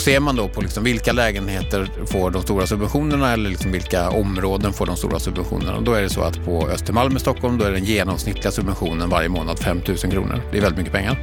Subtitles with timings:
[0.00, 4.10] Och ser man då på liksom vilka lägenheter får de stora subventionerna eller liksom vilka
[4.10, 5.80] områden får de stora subventionerna.
[5.80, 9.28] Då är det så att på Östermalm i Stockholm då är den genomsnittliga subventionen varje
[9.28, 10.42] månad 5 000 kronor.
[10.52, 11.18] Det är väldigt mycket pengar.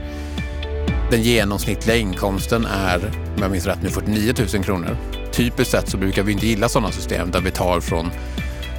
[1.11, 4.97] Den genomsnittliga inkomsten är, om jag minns rätt nu, 49 000 kronor.
[5.31, 8.05] Typiskt sett så brukar vi inte gilla sådana system där vi tar från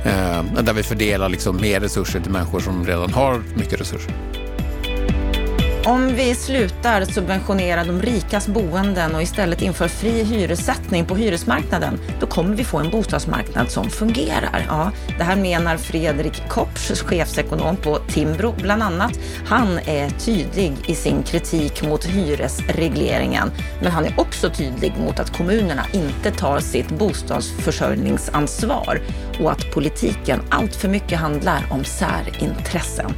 [0.04, 4.37] eh, där vi fördelar liksom mer resurser till människor som redan har mycket resurser.
[5.88, 12.26] Om vi slutar subventionera de rikas boenden och istället inför fri hyressättning på hyresmarknaden, då
[12.26, 14.64] kommer vi få en bostadsmarknad som fungerar.
[14.68, 19.18] Ja, det här menar Fredrik Kopsch, chefsekonom på Timbro bland annat.
[19.46, 23.50] Han är tydlig i sin kritik mot hyresregleringen,
[23.82, 29.00] men han är också tydlig mot att kommunerna inte tar sitt bostadsförsörjningsansvar
[29.40, 33.14] och att politiken allt för mycket handlar om särintressen.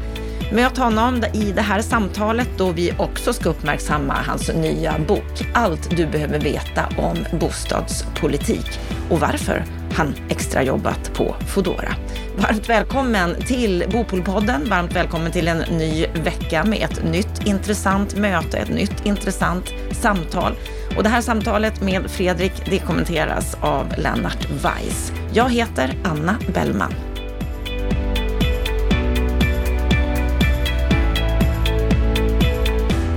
[0.53, 5.97] Möt honom i det här samtalet då vi också ska uppmärksamma hans nya bok Allt
[5.97, 11.95] du behöver veta om bostadspolitik och varför han extrajobbat på Fodora.
[12.37, 14.69] Varmt välkommen till Bopolpodden.
[14.71, 20.53] Varmt välkommen till en ny vecka med ett nytt intressant möte, ett nytt intressant samtal.
[20.97, 25.13] Och det här samtalet med Fredrik, det kommenteras av Lennart Weiss.
[25.33, 27.10] Jag heter Anna Bellman.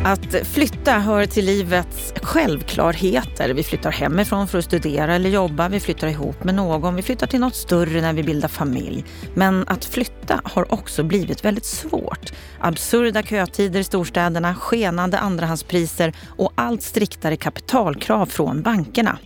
[0.05, 3.53] Att flytta hör till livets självklarheter.
[3.53, 7.27] Vi flyttar hemifrån för att studera eller jobba, vi flyttar ihop med någon, vi flyttar
[7.27, 9.05] till något större när vi bildar familj.
[9.33, 12.33] Men att flytta har också blivit väldigt svårt.
[12.59, 19.17] Absurda kötider i storstäderna, skenande andrahandspriser och allt striktare kapitalkrav från bankerna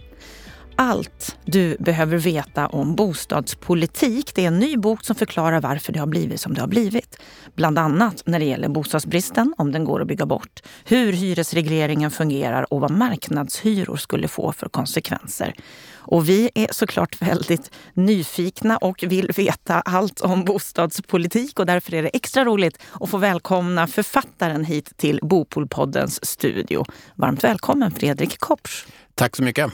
[0.77, 4.35] allt du behöver veta om bostadspolitik.
[4.35, 7.19] Det är en ny bok som förklarar varför det har blivit som det har blivit.
[7.55, 12.73] Bland annat när det gäller bostadsbristen, om den går att bygga bort, hur hyresregleringen fungerar
[12.73, 15.53] och vad marknadshyror skulle få för konsekvenser.
[15.95, 22.03] Och vi är såklart väldigt nyfikna och vill veta allt om bostadspolitik och därför är
[22.03, 26.85] det extra roligt att få välkomna författaren hit till Bopolpoddens studio.
[27.15, 28.85] Varmt välkommen Fredrik Kopsch.
[29.15, 29.71] Tack så mycket.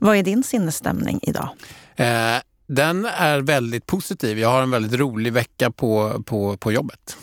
[0.00, 1.48] Vad är din sinnesstämning idag?
[1.96, 2.06] Eh,
[2.66, 4.38] den är väldigt positiv.
[4.38, 7.16] Jag har en väldigt rolig vecka på, på, på jobbet.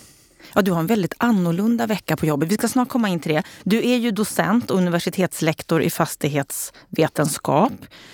[0.55, 2.51] Ja, du har en väldigt annorlunda vecka på jobbet.
[2.51, 3.43] Vi ska snart komma in till det.
[3.63, 7.73] Du är ju docent och universitetslektor i fastighetsvetenskap.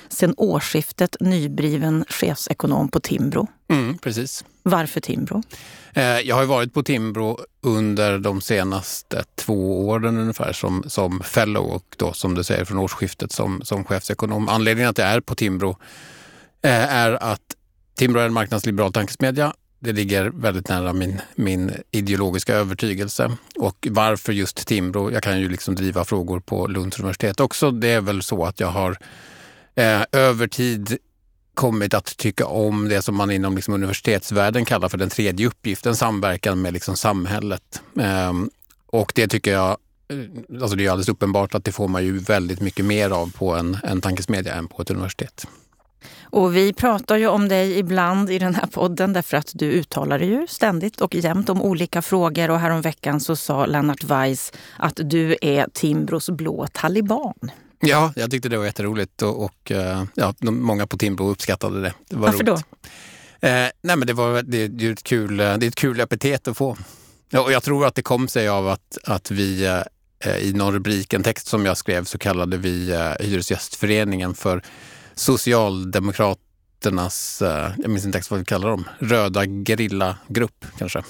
[0.09, 3.47] Sen årsskiftet nybliven chefsekonom på Timbro.
[3.67, 4.45] Mm, precis.
[4.63, 5.43] Varför Timbro?
[5.93, 11.65] Eh, jag har varit på Timbro under de senaste två åren ungefär som, som fellow
[11.65, 14.49] och då som du säger från årsskiftet som, som chefsekonom.
[14.49, 15.77] Anledningen att jag är på Timbro
[16.61, 17.41] eh, är att
[17.95, 19.53] Timbro är en marknadsliberal tankesmedja.
[19.79, 23.37] Det ligger väldigt nära min, min ideologiska övertygelse.
[23.55, 25.11] Och varför just Timbro?
[25.11, 27.71] Jag kan ju liksom driva frågor på Lunds universitet också.
[27.71, 28.97] Det är väl så att jag har
[29.75, 30.97] eh, över tid
[31.53, 35.95] kommit att tycka om det som man inom liksom universitetsvärlden kallar för den tredje uppgiften,
[35.95, 37.81] samverkan med liksom samhället.
[37.99, 38.33] Eh,
[38.85, 39.69] och det tycker jag,
[40.07, 43.31] eh, alltså det är alldeles uppenbart att det får man ju väldigt mycket mer av
[43.31, 45.47] på en, en tankesmedja än på ett universitet.
[46.29, 50.19] Och vi pratar ju om dig ibland i den här podden därför att du uttalar
[50.19, 52.49] dig ju ständigt och jämt om olika frågor.
[52.49, 57.51] Och häromveckan så sa Lennart Weiss att du är Timbros blå taliban.
[57.79, 61.93] Ja, jag tyckte det var jätteroligt och, och eh, ja, många på Timbro uppskattade det.
[62.09, 62.65] det var Varför roligt.
[63.41, 63.47] då?
[63.47, 66.47] Eh, nej men det, var, det, det, är ett kul, det är ett kul epitet
[66.47, 66.77] att få.
[67.29, 69.65] Ja, och jag tror att det kom sig av att, att vi
[70.25, 74.63] eh, i någon rubrik, en text som jag skrev, så kallade vi eh, Hyresgästföreningen för
[75.19, 81.03] Socialdemokraternas, eh, jag minns inte exakt vad vi kallar dem, röda gerillagrupp kanske.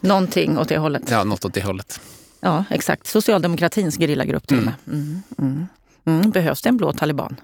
[0.00, 1.02] Någonting åt det hållet.
[1.10, 2.00] Ja, något åt det hållet.
[2.40, 3.06] Ja, exakt.
[3.06, 4.74] Socialdemokratins gerillagrupp till och med.
[4.86, 5.22] Mm.
[5.38, 5.38] Mm.
[5.38, 5.66] mm.
[6.06, 7.36] Mm, behövs det en blå taliban?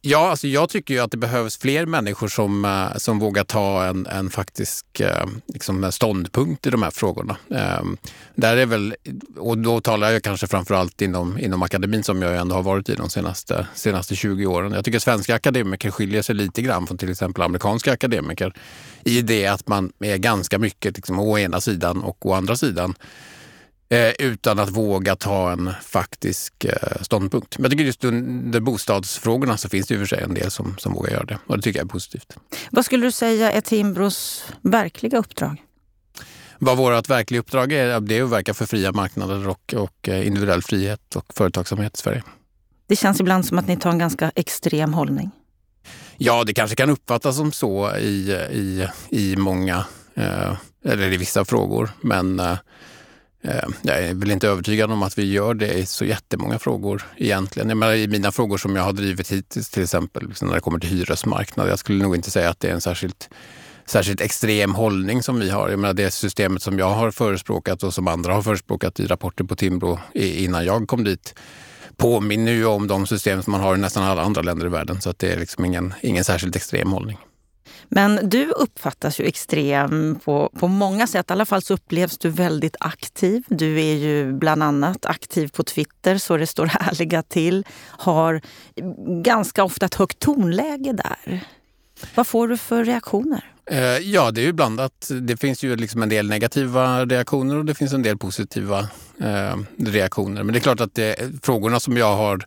[0.00, 3.84] Ja, alltså jag tycker ju att det behövs fler människor som, eh, som vågar ta
[3.84, 7.36] en, en faktisk eh, liksom ståndpunkt i de här frågorna.
[7.50, 7.96] Ehm,
[8.34, 8.94] där är väl,
[9.36, 12.94] och då talar jag kanske framförallt inom, inom akademin som jag ändå har varit i
[12.94, 14.72] de senaste, senaste 20 åren.
[14.72, 18.52] Jag tycker svenska akademiker skiljer sig lite grann från till exempel amerikanska akademiker
[19.04, 22.94] i det att man är ganska mycket liksom, å ena sidan och å andra sidan
[23.88, 27.58] Eh, utan att våga ta en faktisk eh, ståndpunkt.
[27.58, 30.50] Men jag tycker just under bostadsfrågorna så finns det i och för sig en del
[30.50, 32.36] som, som vågar göra det och det tycker jag är positivt.
[32.70, 35.62] Vad skulle du säga är Timbros verkliga uppdrag?
[36.58, 40.26] Vad vårt verkliga uppdrag är, det är att verka för fria marknader och, och eh,
[40.26, 42.22] individuell frihet och företagsamhet i Sverige.
[42.86, 45.30] Det känns ibland som att ni tar en ganska extrem hållning.
[46.16, 49.84] Ja, det kanske kan uppfattas som så i, i, i många,
[50.14, 50.52] eh,
[50.84, 51.90] eller i vissa frågor.
[52.00, 52.58] Men eh,
[53.46, 57.06] Eh, jag är väl inte övertygad om att vi gör det i så jättemånga frågor
[57.16, 57.68] egentligen.
[57.68, 60.60] Jag menar, I mina frågor som jag har drivit hittills, till exempel liksom när det
[60.60, 63.28] kommer till hyresmarknad, jag skulle nog inte säga att det är en särskilt
[63.88, 65.68] särskilt extrem hållning som vi har.
[65.68, 69.44] Jag menar, det systemet som jag har förespråkat och som andra har förespråkat i rapporter
[69.44, 71.34] på Timbro innan jag kom dit
[71.96, 75.00] påminner ju om de system som man har i nästan alla andra länder i världen.
[75.00, 77.18] Så att det är liksom ingen, ingen särskilt extrem hållning.
[77.88, 81.30] Men du uppfattas ju extrem på, på många sätt.
[81.30, 83.44] I alla fall så upplevs du väldigt aktiv.
[83.48, 87.64] Du är ju bland annat aktiv på Twitter så det står härliga till.
[87.88, 88.40] Har
[89.22, 91.40] ganska ofta ett högt tonläge där.
[92.14, 93.52] Vad får du för reaktioner?
[93.70, 95.10] Eh, ja, det är ju blandat.
[95.20, 98.78] Det finns ju liksom en del negativa reaktioner och det finns en del positiva
[99.20, 100.42] eh, reaktioner.
[100.42, 102.46] Men det är klart att det, frågorna som jag har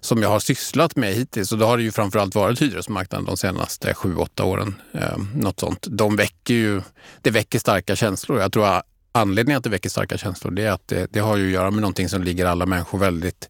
[0.00, 3.36] som jag har sysslat med hittills, och då har det ju framförallt varit hyresmarknaden de
[3.36, 4.74] senaste sju, åtta åren.
[4.92, 5.86] Eh, något sånt.
[5.90, 6.82] De väcker ju,
[7.22, 8.40] det väcker starka känslor.
[8.40, 11.36] Jag tror att anledningen att det väcker starka känslor det är att det, det har
[11.36, 13.48] ju att göra med någonting som ligger alla människor väldigt,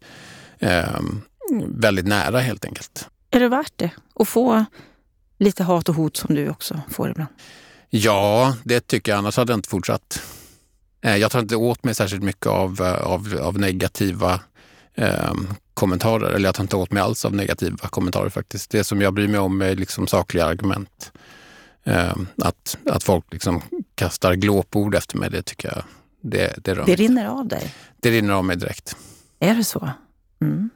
[0.59, 0.99] eh,
[1.67, 3.07] väldigt nära helt enkelt.
[3.31, 3.89] Är det värt det?
[4.15, 4.65] Att få
[5.39, 7.29] lite hat och hot som du också får ibland?
[7.89, 9.19] Ja, det tycker jag.
[9.19, 10.21] Annars hade jag inte fortsatt.
[11.01, 14.39] Eh, jag tar inte åt mig särskilt mycket av, eh, av, av negativa
[14.95, 15.33] eh,
[15.81, 16.31] kommentarer.
[16.31, 18.69] Eller jag tar inte åt mig alls av negativa kommentarer faktiskt.
[18.71, 21.11] Det som jag bryr mig om är liksom sakliga argument.
[21.83, 23.61] Eh, att, att folk liksom
[23.95, 25.83] kastar glåpord efter mig, det tycker jag
[26.21, 27.73] det, det, det rinner av dig?
[27.99, 28.95] Det rinner av mig direkt.
[29.39, 29.89] Är det så?
[30.41, 30.69] Mm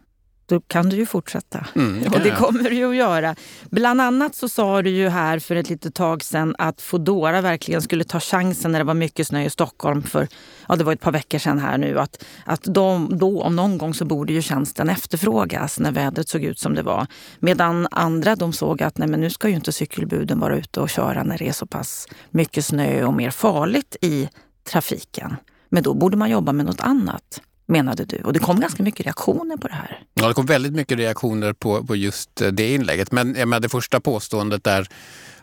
[0.46, 1.66] då kan du ju fortsätta.
[1.76, 3.36] Mm, det och det kommer du att göra.
[3.70, 7.82] Bland annat så sa du ju här för ett litet tag sedan att Fodora verkligen
[7.82, 10.28] skulle ta chansen när det var mycket snö i Stockholm för,
[10.68, 13.78] ja det var ett par veckor sedan här nu, att, att de, då om någon
[13.78, 17.08] gång så borde ju tjänsten efterfrågas när vädret såg ut som det var.
[17.40, 20.90] Medan andra de såg att nej men nu ska ju inte cykelbuden vara ute och
[20.90, 24.30] köra när det är så pass mycket snö och mer farligt i
[24.70, 25.36] trafiken.
[25.70, 28.18] Men då borde man jobba med något annat menade du.
[28.18, 30.02] Och det kom ganska mycket reaktioner på det här.
[30.14, 33.12] Ja, det kom väldigt mycket reaktioner på, på just det inlägget.
[33.12, 34.88] Men menar, det första påståendet är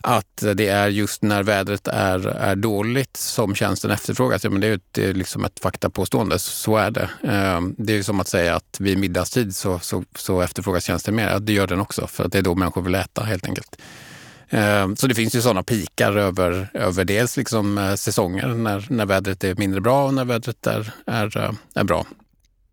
[0.01, 4.45] att det är just när vädret är, är dåligt som tjänsten efterfrågas.
[4.45, 7.11] Ja, men det är, ett, det är liksom ett faktapåstående, så är det.
[7.23, 11.39] Ehm, det är som att säga att vid middagstid så, så, så efterfrågas tjänsten mer.
[11.41, 13.77] Det gör den också, för att det är då människor vill äta helt enkelt.
[14.53, 19.07] Eh, så det finns ju sådana pikar över, över dels liksom eh, säsonger när, när
[19.07, 22.07] vädret är mindre bra och när vädret är, är, eh, är bra.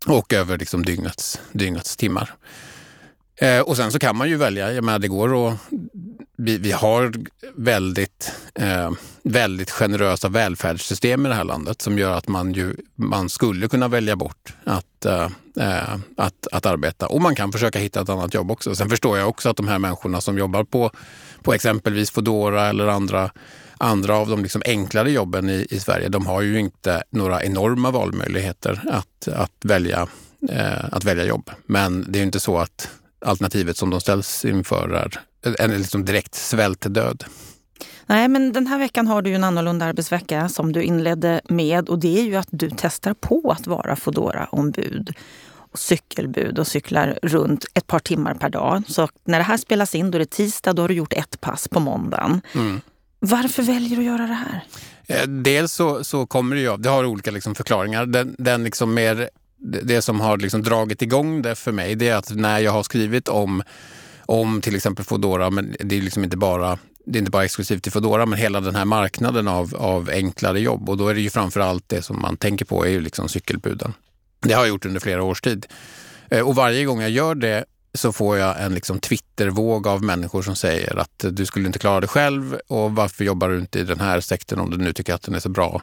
[0.06, 2.34] Och över liksom dygnets, dygnets timmar.
[3.36, 5.58] Eh, och sen så kan man ju välja, jag menar det går att...
[6.36, 7.12] Vi, vi har
[7.56, 8.90] väldigt, eh,
[9.22, 13.88] väldigt generösa välfärdssystem i det här landet som gör att man, ju, man skulle kunna
[13.88, 17.06] välja bort att, eh, att, att arbeta.
[17.06, 18.74] Och man kan försöka hitta ett annat jobb också.
[18.74, 20.90] Sen förstår jag också att de här människorna som jobbar på
[21.42, 23.30] på exempelvis Foodora eller andra,
[23.78, 27.90] andra av de liksom enklare jobben i, i Sverige, de har ju inte några enorma
[27.90, 30.08] valmöjligheter att, att, välja,
[30.48, 31.50] eh, att välja jobb.
[31.66, 32.90] Men det är ju inte så att
[33.24, 34.92] alternativet som de ställs inför
[35.42, 37.24] är en liksom direkt svältdöd.
[38.06, 41.88] Nej, men den här veckan har du ju en annorlunda arbetsvecka som du inledde med
[41.88, 45.14] och det är ju att du testar på att vara fodora ombud
[45.74, 48.82] cykelbud och cyklar runt ett par timmar per dag.
[48.86, 51.40] Så när det här spelas in, då är det tisdag, då har du gjort ett
[51.40, 52.40] pass på måndagen.
[52.54, 52.80] Mm.
[53.18, 54.64] Varför väljer du att göra det här?
[55.06, 58.06] Eh, dels så, så kommer det ju av, det har olika liksom förklaringar.
[58.06, 59.30] Den, den liksom mer,
[59.82, 62.82] det som har liksom dragit igång det för mig, det är att när jag har
[62.82, 63.62] skrivit om,
[64.26, 67.82] om till exempel Foodora, men det är liksom inte bara det är inte bara exklusivt
[67.82, 70.88] till Foodora, men hela den här marknaden av, av enklare jobb.
[70.88, 73.28] Och då är det ju framför allt det som man tänker på är ju liksom
[73.28, 73.94] cykelbuden.
[74.40, 75.66] Det har jag gjort under flera års tid.
[76.30, 80.42] Eh, och varje gång jag gör det så får jag en liksom Twittervåg av människor
[80.42, 83.84] som säger att du skulle inte klara det själv och varför jobbar du inte i
[83.84, 85.82] den här sektorn om du nu tycker att den är så bra?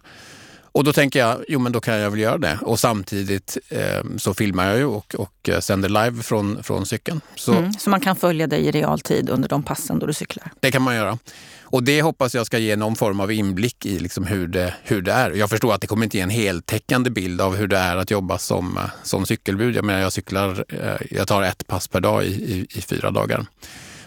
[0.78, 2.60] Och då tänker jag, jo men då kan jag väl göra det.
[2.62, 7.22] Och samtidigt eh, så filmar jag ju och, och sänder live från, från cykeln.
[7.36, 10.52] Så, mm, så man kan följa dig i realtid under de passen då du cyklar?
[10.60, 11.18] Det kan man göra.
[11.70, 15.02] Och det hoppas jag ska ge någon form av inblick i liksom hur, det, hur
[15.02, 15.32] det är.
[15.32, 18.12] Jag förstår att det kommer inte ge en heltäckande bild av hur det är att
[18.12, 19.76] jobba som, eh, som cykelbud.
[19.76, 23.12] Jag menar, jag cyklar, eh, jag tar ett pass per dag i, i, i fyra
[23.12, 23.46] dagar.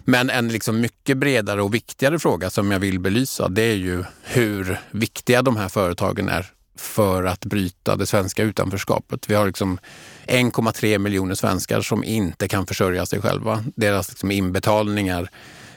[0.04, 4.04] Men en liksom mycket bredare och viktigare fråga som jag vill belysa, det är ju
[4.22, 9.30] hur viktiga de här företagen är för att bryta det svenska utanförskapet.
[9.30, 9.78] Vi har liksom
[10.26, 13.64] 1,3 miljoner svenskar som inte kan försörja sig själva.
[13.76, 15.30] Deras liksom inbetalningar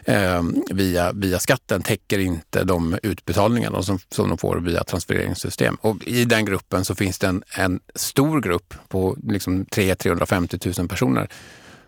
[0.06, 5.76] eh, via, via skatten täcker inte de utbetalningar som, som de får via transfereringssystem.
[5.82, 10.60] Och I den gruppen så finns det en, en stor grupp på liksom 300 350
[10.78, 11.30] 000 personer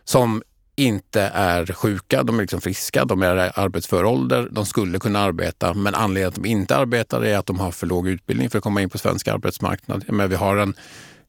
[0.03, 0.43] som
[0.75, 5.73] inte är sjuka, de är liksom friska, de är arbetsför ålder, de skulle kunna arbeta.
[5.73, 8.63] Men anledningen att de inte arbetar är att de har för låg utbildning för att
[8.63, 10.05] komma in på svensk arbetsmarknad.
[10.07, 10.73] Men vi har en,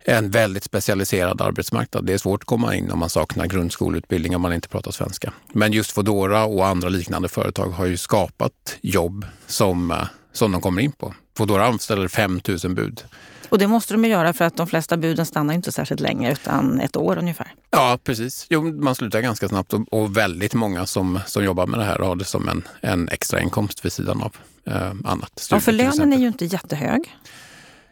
[0.09, 2.07] en väldigt specialiserad arbetsmarknad.
[2.07, 5.33] Det är svårt att komma in om man saknar grundskoleutbildning om man inte pratar svenska.
[5.53, 9.97] Men just Foodora och andra liknande företag har ju skapat jobb som, eh,
[10.33, 11.15] som de kommer in på.
[11.37, 13.05] Foodora anställer 5 000 bud.
[13.49, 16.33] Och det måste de ju göra för att de flesta buden stannar inte särskilt länge
[16.33, 17.55] utan ett år ungefär.
[17.71, 18.47] Ja, precis.
[18.51, 21.99] Jo, man slutar ganska snabbt och, och väldigt många som, som jobbar med det här
[21.99, 24.37] har det som en, en extra inkomst vid sidan av
[24.67, 25.49] eh, annat.
[25.51, 27.17] ja, för lönen är ju inte jättehög.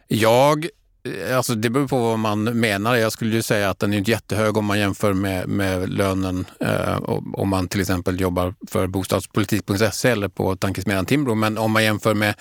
[0.07, 0.67] Jag
[1.35, 2.95] Alltså det beror på vad man menar.
[2.95, 6.45] Jag skulle ju säga att den är inte jättehög om man jämför med, med lönen
[6.59, 6.97] eh,
[7.33, 11.35] om man till exempel jobbar för bostadspolitik.se eller på tankesmedjan Timbro.
[11.35, 12.35] Men om man jämför med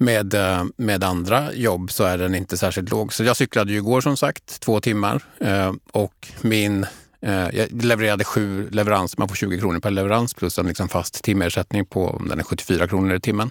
[0.00, 3.12] med, eh, med andra jobb så är den inte särskilt låg.
[3.12, 6.86] Så jag cyklade ju igår som sagt, två timmar eh, och min
[7.20, 11.24] eh, jag levererade sju leveranser, man får 20 kronor per leverans plus en liksom fast
[11.24, 13.50] timersättning på den är 74 kronor i timmen.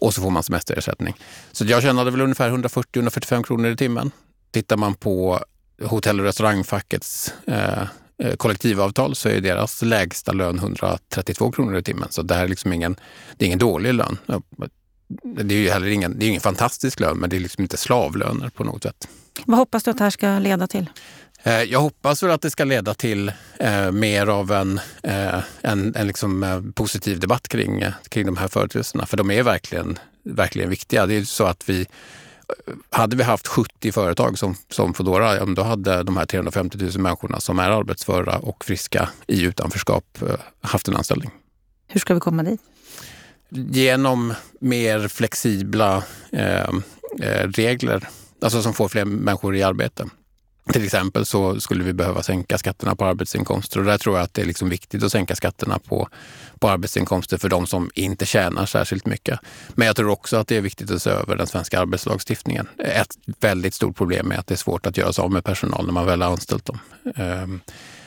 [0.00, 1.14] Och så får man semesterersättning.
[1.52, 4.10] Så jag tjänade väl ungefär 140-145 kronor i timmen.
[4.50, 5.44] Tittar man på
[5.82, 7.82] hotell och restaurangfackets eh,
[8.22, 12.08] eh kollektivavtal så är deras lägsta lön 132 kronor i timmen.
[12.10, 12.96] Så det här är liksom ingen,
[13.36, 14.18] det är ingen dålig lön
[15.22, 17.76] det är ju heller ingen, det är ingen fantastisk lön, men det är liksom inte
[17.76, 19.08] slavlöner på något sätt.
[19.44, 20.90] Vad hoppas du att det här ska leda till?
[21.42, 25.94] Eh, jag hoppas väl att det ska leda till eh, mer av en, eh, en,
[25.96, 29.06] en liksom, eh, positiv debatt kring, eh, kring de här företeelserna.
[29.06, 31.06] För de är verkligen, verkligen viktiga.
[31.06, 35.44] Det är så att vi, eh, hade vi haft 70 företag som, som Foodora, ja,
[35.44, 40.18] då hade de här 350 000 människorna som är arbetsföra och friska i utanförskap
[40.60, 41.30] haft en anställning.
[41.88, 42.60] Hur ska vi komma dit?
[43.52, 46.02] genom mer flexibla
[47.44, 48.08] regler,
[48.42, 50.06] alltså som får fler människor i arbete.
[50.72, 54.34] Till exempel så skulle vi behöva sänka skatterna på arbetsinkomster och där tror jag att
[54.34, 56.08] det är liksom viktigt att sänka skatterna på,
[56.58, 59.38] på arbetsinkomster för de som inte tjänar särskilt mycket.
[59.68, 62.68] Men jag tror också att det är viktigt att se över den svenska arbetslagstiftningen.
[62.78, 65.86] Ett väldigt stort problem är att det är svårt att göra sig av med personal
[65.86, 66.78] när man väl har anställt dem.
[67.16, 67.60] Um,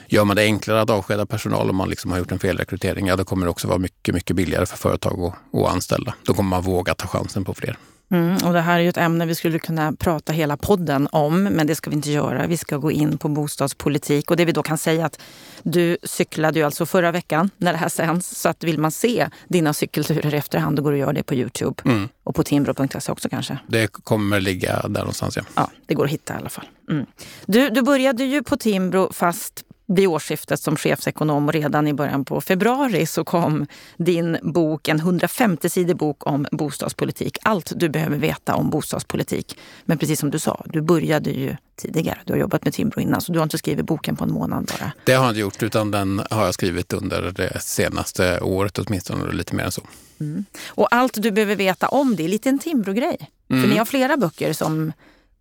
[0.08, 3.16] Gör man det enklare att avskeda personal om man liksom har gjort en felrekrytering, ja
[3.16, 6.14] då kommer det också vara mycket, mycket billigare för företag att, att anställa.
[6.26, 7.78] Då kommer man våga ta chansen på fler.
[8.14, 11.44] Mm, och det här är ju ett ämne vi skulle kunna prata hela podden om,
[11.44, 12.48] men det ska vi inte göra.
[12.48, 15.22] Vi ska gå in på bostadspolitik och det vi då kan säga att
[15.64, 18.40] du cyklade ju alltså förra veckan när det här sänds.
[18.42, 21.24] Så att vill man se dina cykelturer i efterhand, då går det att göra det
[21.24, 21.84] på Youtube.
[21.86, 22.10] Mm.
[22.24, 23.58] Och på timbro.se också kanske?
[23.68, 25.44] Det kommer ligga där någonstans, ja.
[25.56, 26.66] Ja, det går att hitta i alla fall.
[26.90, 27.06] Mm.
[27.46, 32.26] Du, du började ju på Timbro fast vid årsskiftet som chefsekonom och redan i början
[32.26, 37.38] på februari så kom din bok, en 150-sidig bok om bostadspolitik.
[37.44, 39.58] Allt du behöver veta om bostadspolitik.
[39.86, 42.20] Men precis som du sa, du började ju tidigare.
[42.26, 44.72] Du har jobbat med Timbro innan, så du har inte skrivit boken på en månad
[44.80, 44.92] bara.
[45.04, 49.32] Det har jag inte gjort, utan den har jag skrivit under det senaste året åtminstone,
[49.32, 49.82] lite mer än så.
[50.20, 50.46] Mm.
[50.68, 53.30] Och allt du behöver veta om det är lite en Timbro-grej.
[53.50, 53.62] Mm.
[53.62, 54.94] För ni har flera böcker som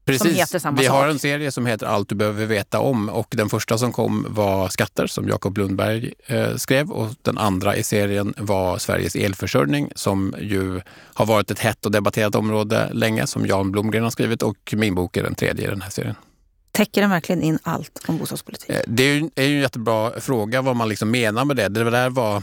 [0.04, 0.54] Precis.
[0.78, 3.92] Vi har en serie som heter Allt du behöver veta om och den första som
[3.92, 9.16] kom var Skatter som Jakob Lundberg eh, skrev och den andra i serien var Sveriges
[9.16, 10.80] elförsörjning som ju
[11.14, 14.94] har varit ett hett och debatterat område länge som Jan Blomgren har skrivit och min
[14.94, 16.14] bok är den tredje i den här serien.
[16.72, 18.70] Täcker den verkligen in allt om bostadspolitik?
[18.70, 21.68] Eh, det är ju, är ju en jättebra fråga vad man liksom menar med det.
[21.68, 22.42] Det, där var, eh,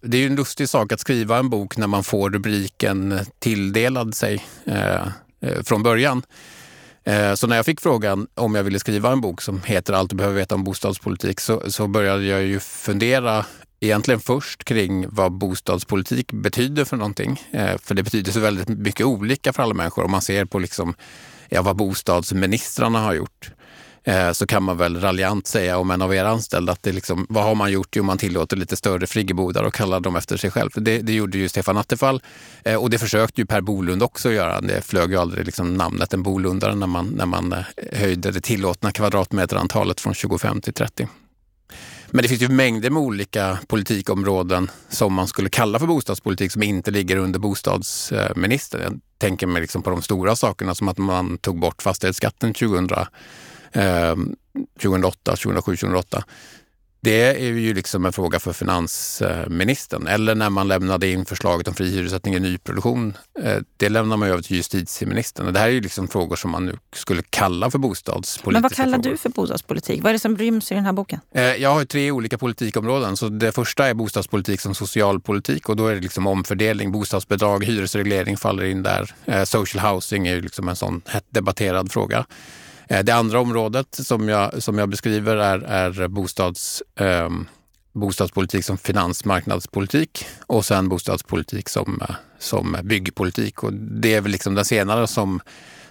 [0.00, 4.14] det är ju en lustig sak att skriva en bok när man får rubriken tilldelad
[4.14, 5.06] sig eh,
[5.64, 6.22] från början.
[7.04, 10.10] Eh, så när jag fick frågan om jag ville skriva en bok som heter Allt
[10.10, 13.44] du behöver veta om bostadspolitik så, så började jag ju fundera
[13.80, 17.40] egentligen först kring vad bostadspolitik betyder för någonting.
[17.50, 20.58] Eh, för det betyder så väldigt mycket olika för alla människor om man ser på
[20.58, 20.94] liksom,
[21.48, 23.50] ja, vad bostadsministrarna har gjort.
[24.04, 27.26] Eh, så kan man väl raljant säga om en av era anställda att det liksom,
[27.28, 27.96] vad har man gjort?
[27.96, 30.70] Jo, man tillåter lite större friggebodar och kallar dem efter sig själv.
[30.74, 32.22] Det, det gjorde ju Stefan Attefall
[32.64, 34.60] eh, och det försökte ju Per Bolund också göra.
[34.60, 38.40] Det flög ju aldrig liksom namnet en bolundare när man, när man eh, höjde det
[38.40, 41.08] tillåtna kvadratmeterantalet från 25 till 30.
[42.10, 46.62] Men det finns ju mängder med olika politikområden som man skulle kalla för bostadspolitik som
[46.62, 48.80] inte ligger under bostadsministern.
[48.82, 52.88] Jag tänker mig liksom på de stora sakerna som att man tog bort fastighetsskatten 2000
[53.72, 56.24] 2008, 2007, 2008.
[57.04, 60.06] Det är ju liksom en fråga för finansministern.
[60.06, 63.16] Eller när man lämnade in förslaget om fri hyressättning i nyproduktion.
[63.42, 65.52] Eh, det lämnar man över till justitieministern.
[65.52, 68.72] det här är ju liksom frågor som man nu skulle kalla för bostadspolitiska Men vad
[68.72, 69.10] kallar frågor.
[69.10, 70.02] du för bostadspolitik?
[70.02, 71.20] Vad är det som ryms i den här boken?
[71.34, 73.16] Eh, jag har tre olika politikområden.
[73.16, 76.92] Så det första är bostadspolitik som socialpolitik och då är det liksom omfördelning.
[76.92, 79.14] Bostadsbidrag, hyresreglering faller in där.
[79.24, 82.26] Eh, social housing är ju liksom en sån hett debatterad fråga.
[82.92, 87.30] Eh, det andra området som jag, som jag beskriver är, är bostads, eh,
[87.92, 93.62] bostadspolitik som finansmarknadspolitik och sen bostadspolitik som, eh, som byggpolitik.
[93.62, 95.40] Och det är väl liksom den senare som,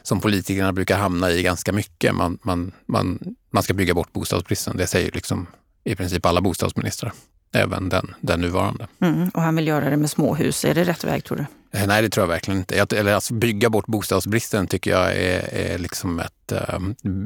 [0.02, 2.16] som politikerna brukar hamna i ganska mycket.
[2.16, 4.78] Man, man, man, man ska bygga bort bostadsbristen.
[4.78, 5.48] Det säger liksom
[5.84, 7.14] i princip alla bostadsministrar,
[7.54, 8.88] även den, den nuvarande.
[9.02, 10.66] Mm, och han vill göra det med småhus.
[10.66, 11.46] Är det rätt väg tror du?
[11.74, 12.98] Eh, nej, det tror jag verkligen inte.
[12.98, 16.52] Eller alltså, bygga bort bostadsbristen tycker jag är, är liksom ett,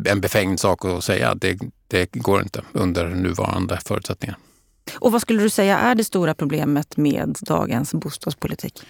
[0.06, 1.36] en befängd sak att säga.
[1.36, 4.38] Det, det går inte under nuvarande förutsättningar.
[4.96, 8.84] Och vad skulle du säga är det stora problemet med dagens bostadspolitik?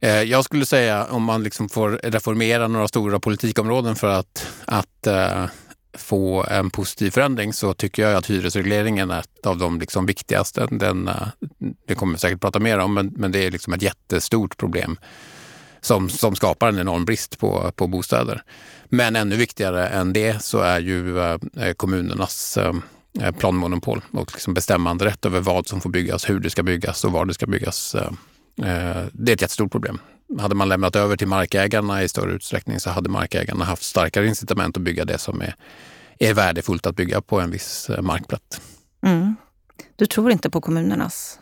[0.00, 5.06] Eh, jag skulle säga om man liksom får reformera några stora politikområden för att, att
[5.06, 5.46] uh,
[5.94, 10.66] få en positiv förändring så tycker jag att hyresregleringen är ett av de liksom viktigaste.
[10.70, 11.28] Den, eh,
[11.86, 14.96] det kommer vi säkert prata mer om, men, men det är liksom ett jättestort problem
[15.80, 18.42] som, som skapar en enorm brist på, på bostäder.
[18.88, 21.38] Men ännu viktigare än det så är ju eh,
[21.76, 26.62] kommunernas eh, planmonopol och liksom bestämmande rätt över vad som får byggas, hur det ska
[26.62, 27.96] byggas och var det ska byggas.
[28.56, 29.98] Det är ett jättestort problem.
[30.38, 34.76] Hade man lämnat över till markägarna i större utsträckning så hade markägarna haft starkare incitament
[34.76, 35.56] att bygga det som är,
[36.18, 38.60] är värdefullt att bygga på en viss markplätt.
[39.06, 39.36] Mm.
[39.96, 41.38] Du tror inte på kommunernas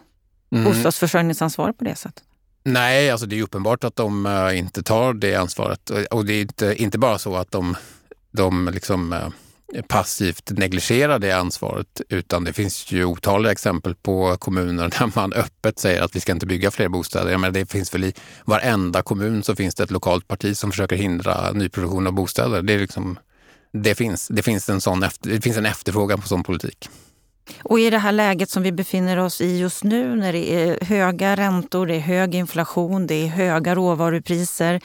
[0.52, 0.64] mm.
[0.64, 2.24] bostadsförsörjningsansvar på det sättet?
[2.64, 5.90] Nej, alltså det är uppenbart att de inte tar det ansvaret.
[5.90, 7.76] Och det är inte, inte bara så att de,
[8.30, 9.32] de liksom,
[9.88, 15.78] passivt negligera det ansvaret utan det finns ju otaliga exempel på kommuner där man öppet
[15.78, 17.38] säger att vi ska inte bygga fler bostäder.
[17.38, 18.14] Men det finns väl i
[18.44, 22.62] varenda kommun så finns det ett lokalt parti som försöker hindra nyproduktion av bostäder.
[22.62, 23.18] Det, är liksom,
[23.72, 26.88] det, finns, det, finns en sån efter, det finns en efterfrågan på sån politik.
[27.62, 30.84] Och i det här läget som vi befinner oss i just nu när det är
[30.84, 34.80] höga räntor, det är hög inflation, det är höga råvarupriser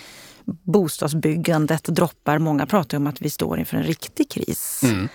[0.64, 2.40] bostadsbyggandet droppar.
[2.40, 4.82] Många pratar om att vi står inför en riktig kris.
[4.84, 5.10] Mm.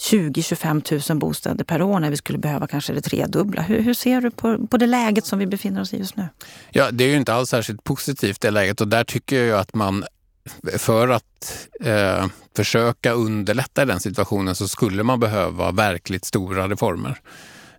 [0.00, 3.62] 20-25 000 bostäder per år när vi skulle behöva kanske det tredubbla.
[3.62, 6.28] Hur, hur ser du på, på det läget som vi befinner oss i just nu?
[6.70, 9.74] Ja, det är ju inte alls särskilt positivt det läget och där tycker jag att
[9.74, 10.04] man
[10.78, 12.26] för att eh,
[12.56, 17.20] försöka underlätta i den situationen så skulle man behöva verkligt stora reformer.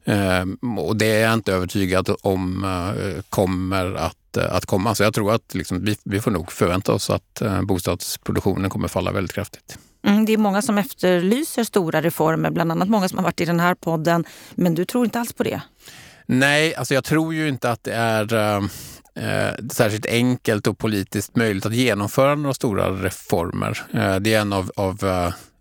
[0.04, 0.46] Eh,
[0.78, 4.96] och det är jag inte övertygad om eh, kommer att Eh, att, komma.
[4.96, 8.88] Så jag tror att liksom, vi, vi får nog förvänta oss att eh, bostadsproduktionen kommer
[8.88, 9.78] falla väldigt kraftigt.
[10.08, 13.46] Mm, det är många som efterlyser stora reformer, bland annat många som har varit i
[13.46, 14.26] den här podden.
[14.56, 15.62] Men du tror inte alls på det?
[16.26, 18.64] Nej, alltså jag tror ju inte att det är eh,
[19.16, 23.82] eh särskilt enkelt och politiskt möjligt att genomföra några stora reformer.
[23.94, 25.04] Eh, det är en av, av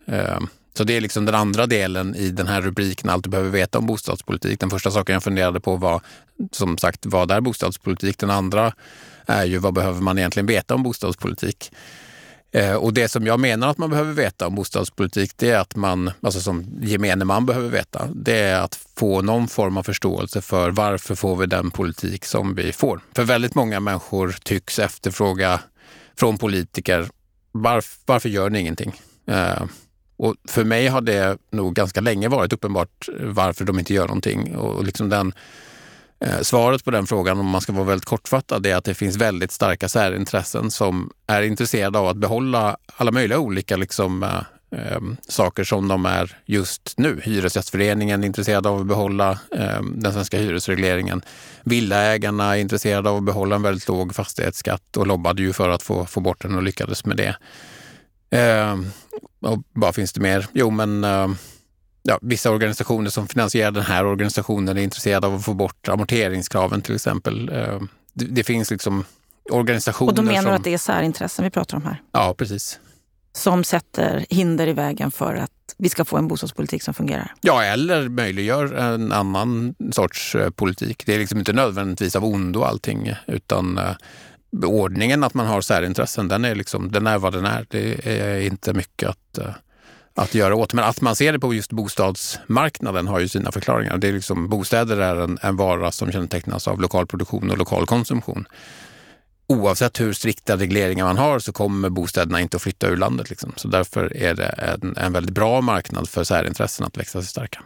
[0.07, 0.41] eh,
[0.77, 3.79] så det är liksom den andra delen i den här rubriken, allt du behöver veta
[3.79, 4.61] om bostadspolitik.
[4.61, 6.01] Den första saken jag funderade på var
[6.53, 8.19] som sagt, vad är bostadspolitik?
[8.19, 8.73] Den andra
[9.27, 11.73] är ju vad behöver man egentligen veta om bostadspolitik?
[12.55, 15.77] Eh, och det som jag menar att man behöver veta om bostadspolitik, det är att
[15.77, 20.41] man, alltså som gemene man behöver veta, det är att få någon form av förståelse
[20.41, 23.01] för varför får vi den politik som vi får?
[23.15, 25.61] För väldigt många människor tycks efterfråga
[26.17, 27.09] från politiker,
[27.53, 29.01] varf, varför gör ni ingenting?
[29.27, 29.63] Eh,
[30.25, 34.57] och för mig har det nog ganska länge varit uppenbart varför de inte gör någonting.
[34.57, 35.33] Och liksom den,
[36.21, 39.17] eh, svaret på den frågan, om man ska vara väldigt kortfattad, är att det finns
[39.17, 44.39] väldigt starka särintressen som är intresserade av att behålla alla möjliga olika liksom, eh,
[44.71, 47.21] eh saker som de är just nu.
[47.25, 51.23] Hyresgästföreningen är intresserad av att behålla eh, den svenska hyresregleringen.
[51.63, 55.83] Villaägarna är intresserade av att behålla en väldigt låg fastighetsskatt och lobbade ju för att
[55.83, 57.37] få, få bort den och lyckades med det.
[58.31, 58.79] Eh,
[59.41, 60.47] och vad finns det mer?
[60.53, 61.29] Jo, men eh,
[62.03, 66.83] ja, vissa organisationer som finansierar den här organisationen är intresserade av att få bort amorteringskraven
[66.83, 67.49] till exempel.
[67.49, 67.81] Eh,
[68.13, 69.05] det, det, finns liksom
[69.51, 72.03] organisationer Och då menar som, du att det är särintressen vi pratar om här?
[72.13, 72.81] Ja, precis.
[73.33, 77.35] Som sätter hinder i vägen för att vi ska få en bostadspolitik som fungerar?
[77.41, 81.03] Ja, eller möjliggör en annan sorts eh, politik.
[81.07, 83.81] Det är liksom inte nödvändigtvis av ondo allting, utan
[84.63, 87.67] ordningen att man har särintressen, den är, liksom, den är vad den är.
[87.71, 89.55] Det är inte mycket att, eh,
[90.15, 90.73] att göra åt.
[90.73, 93.99] Men att man ser det på just bostadsmarknaden har ju sina förklaringar.
[93.99, 97.87] Det är liksom, bostäder är en, en vara som kännetecknas av lokal produktion och lokal
[97.87, 98.47] konsumtion.
[99.47, 103.31] Oavsett hur strikta regleringar man har så kommer bostäderna inte att flytta ur landet.
[103.31, 103.53] Liksom.
[103.57, 107.61] Så därför är det en, en väldigt bra marknad för särintressen att växa sig starka.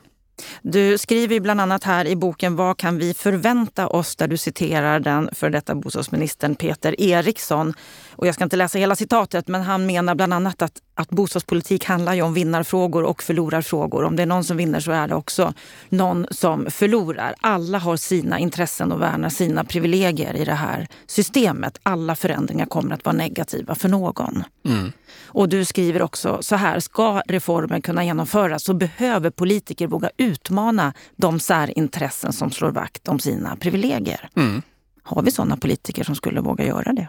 [0.63, 4.17] Du skriver bland annat här i boken Vad kan vi förvänta oss?
[4.17, 7.75] där du citerar den för detta bostadsministern Peter Eriksson.
[8.19, 11.85] Och jag ska inte läsa hela citatet, men han menar bland annat att, att bostadspolitik
[11.85, 14.05] handlar ju om vinnarfrågor och förlorarfrågor.
[14.05, 15.53] Om det är någon som vinner så är det också
[15.89, 17.35] någon som förlorar.
[17.41, 21.79] Alla har sina intressen och värnar sina privilegier i det här systemet.
[21.83, 24.45] Alla förändringar kommer att vara negativa för någon.
[24.65, 24.93] Mm.
[25.25, 30.93] Och du skriver också så här, ska reformer kunna genomföras så behöver politiker våga utmana
[31.17, 34.29] de särintressen som slår vakt om sina privilegier.
[34.37, 34.63] Mm.
[35.03, 37.09] Har vi sådana politiker som skulle våga göra det?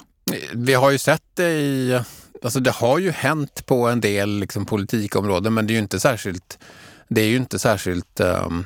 [0.54, 2.00] Vi har ju sett det i...
[2.44, 6.00] Alltså det har ju hänt på en del liksom, politikområden men det är ju inte
[6.00, 6.60] särskilt,
[7.08, 8.66] det är ju inte särskilt um,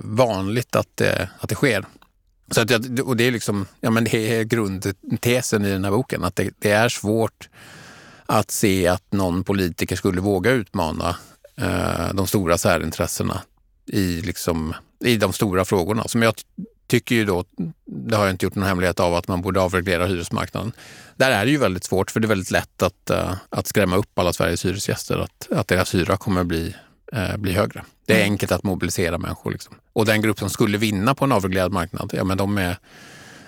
[0.00, 1.84] vanligt att det, att det sker.
[2.50, 6.24] Så att, och det är liksom, ja men det är grundtesen i den här boken,
[6.24, 7.48] att det, det är svårt
[8.26, 11.16] att se att någon politiker skulle våga utmana
[11.56, 13.42] eh, de stora särintressena
[13.86, 16.08] i, liksom, i de stora frågorna.
[16.08, 16.34] Som jag
[16.94, 17.44] tycker ju då,
[17.86, 20.72] det har jag inte gjort någon hemlighet av, att man borde avreglera hyresmarknaden.
[21.16, 23.96] Där är det ju väldigt svårt för det är väldigt lätt att, uh, att skrämma
[23.96, 26.74] upp alla Sveriges hyresgäster att, att deras hyra kommer bli,
[27.16, 27.84] uh, bli högre.
[28.06, 28.32] Det är mm.
[28.32, 29.52] enkelt att mobilisera människor.
[29.52, 29.74] Liksom.
[29.92, 32.76] Och den grupp som skulle vinna på en avreglerad marknad, ja men de är...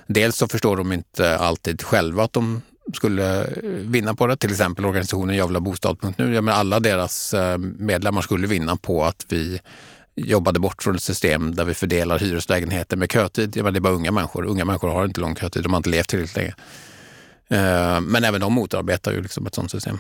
[0.06, 2.62] Dels så förstår de inte alltid själva att de
[2.94, 4.36] skulle eh, vinna på det.
[4.36, 6.34] Till exempel organisationen Javlabostad.nu.
[6.34, 7.34] Ja, men alla deras
[7.78, 9.60] medlemmar skulle vinna på att vi
[10.16, 13.56] jobbade bort från ett system där vi fördelar hyreslägenheter med kötid.
[13.56, 14.44] Ja, det är bara unga människor.
[14.44, 16.54] Unga människor har inte lång kötid, de har inte levt tillräckligt länge.
[17.48, 19.98] Eh, men även de motarbetar ju liksom ett sådant system.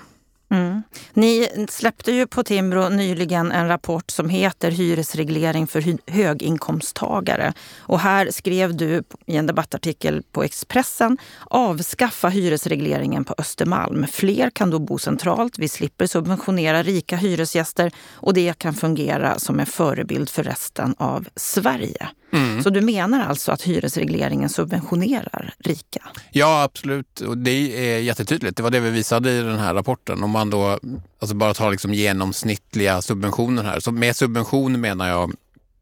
[0.50, 0.82] Mm.
[1.12, 7.52] Ni släppte ju på Timbro nyligen en rapport som heter Hyresreglering för höginkomsttagare.
[7.78, 14.06] Och här skrev du i en debattartikel på Expressen avskaffa hyresregleringen på Östermalm.
[14.06, 19.60] Fler kan då bo centralt, vi slipper subventionera rika hyresgäster och det kan fungera som
[19.60, 22.08] en förebild för resten av Sverige.
[22.32, 22.62] Mm.
[22.62, 26.02] Så du menar alltså att hyresregleringen subventionerar rika?
[26.30, 27.20] Ja, absolut.
[27.20, 28.56] Och det är jättetydligt.
[28.56, 30.22] Det var det vi visade i den här rapporten.
[30.22, 30.78] Om man då
[31.18, 33.80] alltså bara tar liksom genomsnittliga subventioner här.
[33.80, 35.32] Så med subvention menar jag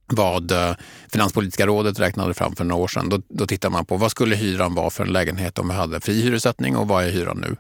[0.07, 0.73] vad eh,
[1.13, 3.09] Finanspolitiska rådet räknade fram för några år sedan.
[3.09, 6.01] Då, då tittar man på vad skulle hyran vara för en lägenhet om vi hade
[6.01, 7.57] fri hyressättning och vad är hyran nu?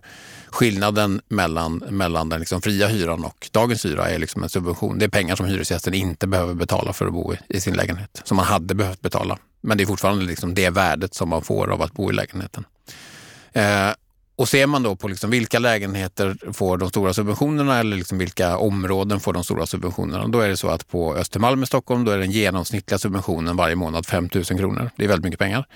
[0.54, 4.98] Skillnaden mellan, mellan den liksom fria hyran och dagens hyra är liksom en subvention.
[4.98, 8.20] Det är pengar som hyresgästen inte behöver betala för att bo i, i sin lägenhet,
[8.24, 9.38] som man hade behövt betala.
[9.60, 12.64] Men det är fortfarande liksom det värdet som man får av att bo i lägenheten.
[13.52, 13.90] Eh,
[14.36, 18.56] och ser man då på liksom vilka lägenheter får de stora subventionerna eller liksom vilka
[18.56, 22.12] områden får de stora subventionerna, då är det så att på Östermalm i Stockholm då
[22.12, 24.90] är den genomsnittliga subventionen varje månad 5 000 kronor.
[24.96, 25.66] Det är väldigt mycket pengar.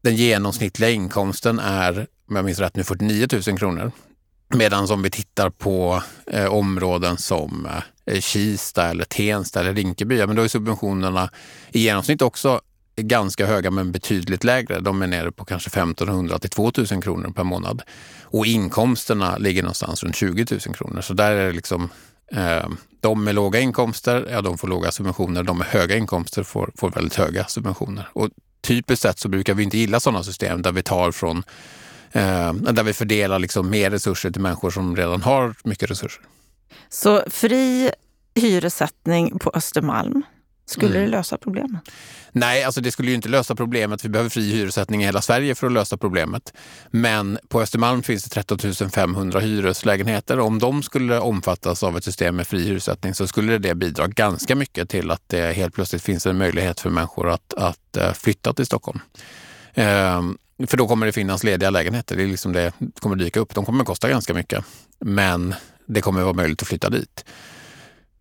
[0.00, 3.92] Den genomsnittliga inkomsten är, om jag minns rätt nu, 49 000 kronor.
[4.54, 10.18] Medan om vi tittar på eh, områden som eh, eh, Kista eller Tensta eller Rinkeby,
[10.18, 11.30] ja, men då är subventionerna
[11.72, 12.60] i genomsnitt också
[12.96, 14.80] ganska höga men betydligt lägre.
[14.80, 17.82] De är nere på kanske 1500 till 2000 kronor per månad.
[18.22, 21.00] Och inkomsterna ligger någonstans runt 20 000 kronor.
[21.00, 21.88] Så där är det liksom
[22.32, 22.68] eh,
[23.00, 25.42] de med låga inkomster, ja de får låga subventioner.
[25.42, 28.08] De med höga inkomster får, får väldigt höga subventioner.
[28.12, 28.28] Och
[28.60, 31.38] typiskt sett så brukar vi inte gilla sådana system där vi tar från
[32.12, 36.22] eh, där vi fördelar liksom mer resurser till människor som redan har mycket resurser.
[36.88, 37.90] Så fri
[38.34, 40.22] hyressättning på Östermalm,
[40.70, 41.02] skulle mm.
[41.02, 41.80] det lösa problemet?
[42.32, 44.04] Nej, alltså det skulle ju inte lösa problemet.
[44.04, 46.52] Vi behöver fri hyressättning i hela Sverige för att lösa problemet.
[46.90, 48.58] Men på Östermalm finns det 13
[48.90, 50.40] 500 hyreslägenheter.
[50.40, 54.54] Om de skulle omfattas av ett system med fri hyressättning så skulle det bidra ganska
[54.54, 58.52] mycket till att det helt plötsligt finns en möjlighet för människor att, att eh, flytta
[58.52, 59.00] till Stockholm.
[59.74, 62.16] Ehm, för då kommer det finnas lediga lägenheter.
[62.16, 63.54] Det, är liksom det kommer dyka upp.
[63.54, 64.64] De kommer kosta ganska mycket,
[64.98, 65.54] men
[65.86, 67.24] det kommer vara möjligt att flytta dit.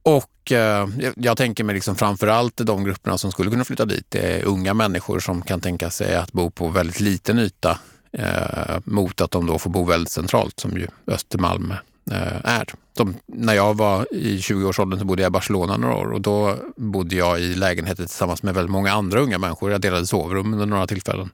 [0.08, 4.06] Och eh, jag tänker mig liksom framför allt de grupperna som skulle kunna flytta dit.
[4.10, 7.80] Det är unga människor som kan tänka sig att bo på väldigt liten yta
[8.12, 11.74] eh, mot att de då får bo väldigt centralt som ju Östermalm
[12.12, 12.74] eh, är.
[12.94, 16.56] De, när jag var i 20-årsåldern så bodde jag i Barcelona några år och då
[16.76, 19.72] bodde jag i lägenheter tillsammans med väldigt många andra unga människor.
[19.72, 21.30] Jag delade sovrum under några tillfällen.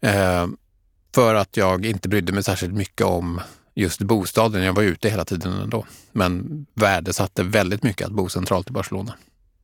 [0.00, 0.46] Eh,
[1.14, 3.40] för att jag inte brydde mig särskilt mycket om
[3.74, 4.62] just bostaden.
[4.62, 9.14] Jag var ute hela tiden ändå, men värdesatte väldigt mycket att bo centralt i Barcelona.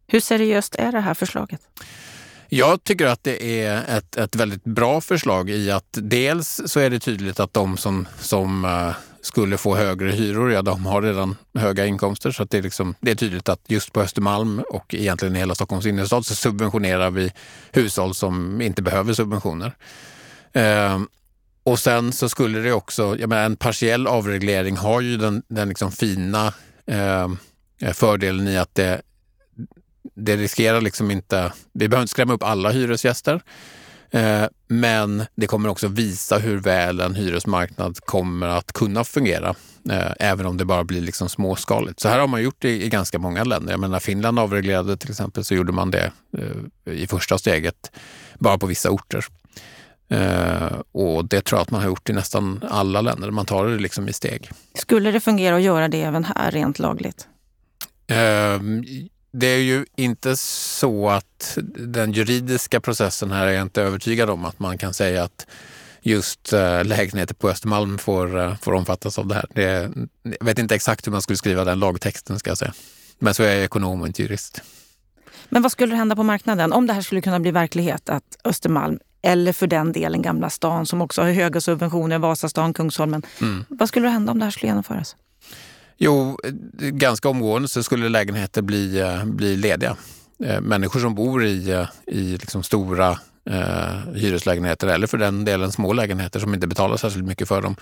[0.07, 1.61] Hur seriöst är det här förslaget?
[2.49, 6.91] Jag tycker att det är ett, ett väldigt bra förslag i att dels så är
[6.91, 11.37] det tydligt att de som, som uh, skulle få högre hyror, ja de har redan
[11.55, 12.31] höga inkomster.
[12.31, 15.55] Så det, är liksom, det är tydligt att just på Östermalm och egentligen i hela
[15.55, 17.33] Stockholms innerstad så subventionerar vi
[17.73, 19.73] hushåll som inte behöver subventioner.
[21.69, 25.69] Och sen så skulle det också, jag menar, en partiell avreglering har ju den, den
[25.69, 26.53] liksom fina
[26.87, 27.39] ehm,
[27.81, 29.03] eh, fördelen i att det,
[30.15, 33.43] det riskerar liksom inte, vi behöver inte skrämma upp alla hyresgäster.
[34.11, 39.55] Eh, men det kommer också visa hur väl en hyresmarknad kommer att kunna fungera,
[39.91, 42.01] eh, även om det bara blir liksom småskaligt.
[42.01, 43.73] Så här har man gjort i, i ganska många länder.
[43.73, 47.91] Jag menar, Finland avreglerade till exempel så gjorde man det eh, i första steget
[48.39, 49.25] bara på vissa orter.
[50.13, 53.31] Uh, och det tror jag att man har gjort i nästan alla länder.
[53.31, 54.51] Man tar det liksom i steg.
[54.75, 57.29] Skulle det fungera att göra det även här rent lagligt?
[58.11, 58.83] Uh,
[59.33, 64.45] det är ju inte så att den juridiska processen här är jag inte övertygad om
[64.45, 65.47] att man kan säga att
[66.03, 69.47] just äh, lägenheter på Östermalm får, äh, får omfattas av det här.
[69.55, 69.91] Det,
[70.23, 72.73] jag vet inte exakt hur man skulle skriva den lagtexten ska jag säga.
[73.19, 74.63] Men så är jag ekonom och inte jurist.
[75.49, 78.09] Men vad skulle hända på marknaden om det här skulle kunna bli verklighet?
[78.09, 83.23] Att Östermalm, eller för den delen Gamla stan som också har höga subventioner, Vasastan, Kungsholmen.
[83.41, 83.65] Mm.
[83.69, 85.17] Vad skulle hända om det här skulle genomföras?
[85.97, 86.39] Jo,
[86.79, 89.97] ganska omgående så skulle lägenheter bli, eh, bli lediga.
[90.45, 93.19] Eh, människor som bor i, eh, i liksom stora
[93.51, 97.77] eh, hyreslägenheter eller för den delen små lägenheter som inte betalar särskilt mycket för dem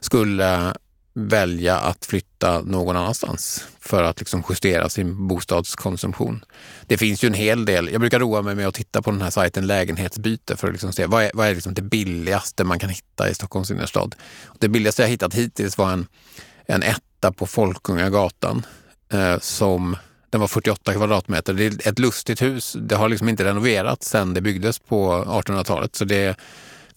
[0.00, 0.74] skulle
[1.14, 6.44] välja att flytta någon annanstans för att liksom justera sin bostadskonsumtion.
[6.86, 7.88] Det finns ju en hel del.
[7.92, 10.92] Jag brukar roa mig med att titta på den här sajten Lägenhetsbyte för att liksom
[10.92, 14.14] se vad är, vad är liksom det billigaste man kan hitta i Stockholms innerstad.
[14.58, 16.06] Det billigaste jag hittat hittills var en,
[16.66, 18.66] en etta på Folkungagatan
[19.12, 19.96] eh, som
[20.30, 21.54] den var 48 kvadratmeter.
[21.54, 22.76] Det är ett lustigt hus.
[22.80, 25.96] Det har liksom inte renoverats sedan det byggdes på 1800-talet.
[25.96, 26.36] Så det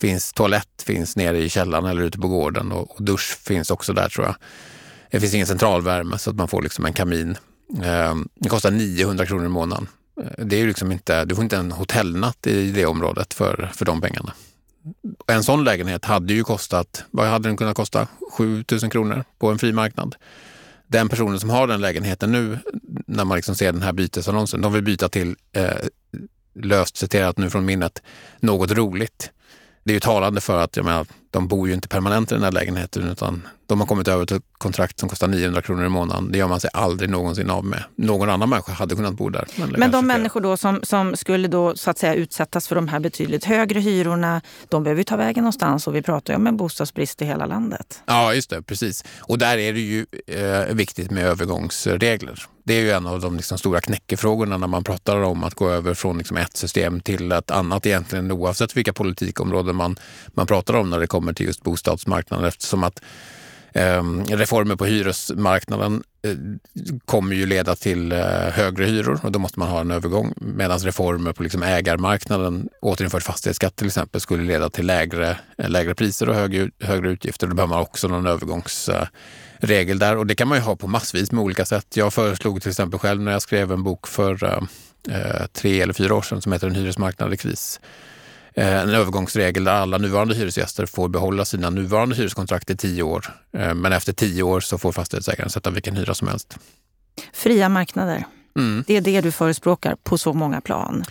[0.02, 3.94] finns toalett finns nere i källaren eller ute på gården och, och dusch finns också
[3.94, 4.36] där tror jag.
[5.12, 7.38] Det finns ingen centralvärme så att man får liksom en kamin.
[7.84, 9.88] Ehm, det kostar 900 kronor i månaden.
[10.22, 13.72] Eh, det är ju liksom inte, du får inte en hotellnatt i det området för,
[13.74, 14.34] för de pengarna.
[15.28, 18.08] En sån lägenhet hade ju kostat, vad hade den kunnat kosta?
[18.38, 20.16] 7000 kronor på en fri marknad.
[20.88, 22.60] Den personen som har den lägenheten nu,
[23.08, 25.72] när man liksom ser den här bytesannonsen, de vill byta till, eh,
[26.56, 28.02] löst citerat nu från minnet,
[28.40, 29.32] något roligt
[29.86, 32.43] det är ju talande för att jag menar, de bor ju inte permanent i den
[32.43, 35.89] här lägenheten utan de har kommit över till ett kontrakt som kostar 900 kronor i
[35.89, 36.32] månaden.
[36.32, 37.84] Det gör man sig aldrig någonsin av med.
[37.95, 39.48] Någon annan människa hade kunnat bo där.
[39.56, 42.88] Men, men de människor då som, som skulle då så att säga utsättas för de
[42.88, 46.48] här betydligt högre hyrorna, de behöver ju ta vägen någonstans och vi pratar ju om
[46.48, 48.02] en bostadsbrist i hela landet.
[48.06, 49.04] Ja, just det, precis.
[49.19, 52.45] Och där är det ju eh, viktigt med övergångsregler.
[52.67, 55.69] Det är ju en av de liksom stora knäckefrågorna när man pratar om att gå
[55.69, 60.74] över från liksom ett system till ett annat egentligen oavsett vilka politikområden man, man pratar
[60.74, 63.02] om när det kommer till just bostadsmarknaden eftersom att
[63.74, 66.36] ehm, reformer på hyresmarknaden eh,
[67.06, 68.20] kommer ju leda till eh,
[68.52, 70.34] högre hyror och då måste man ha en övergång.
[70.38, 75.96] Medan reformer på liksom ägarmarknaden, återinförd fastighetsskatt till exempel, skulle leda till lägre, eh, lägre
[75.96, 77.48] priser och högre, högre utgifter.
[77.48, 81.32] Då behöver man också någon övergångsregel där och det kan man ju ha på massvis
[81.32, 81.98] med olika sätt.
[81.98, 84.68] Jag föreslog till exempel själv när jag skrev en bok för
[85.54, 87.80] tre eller fyra år sedan som heter En hyresmarknad i kris
[88.56, 93.26] en övergångsregel där alla nuvarande hyresgäster får behålla sina nuvarande hyreskontrakt i tio år.
[93.58, 96.58] Eh, men efter tio år så får fastighetsägaren sätta vilken hyra som helst.
[97.34, 98.26] Fria marknader.
[98.58, 98.84] Mm.
[98.88, 101.04] Det är det du förespråkar på så många plan.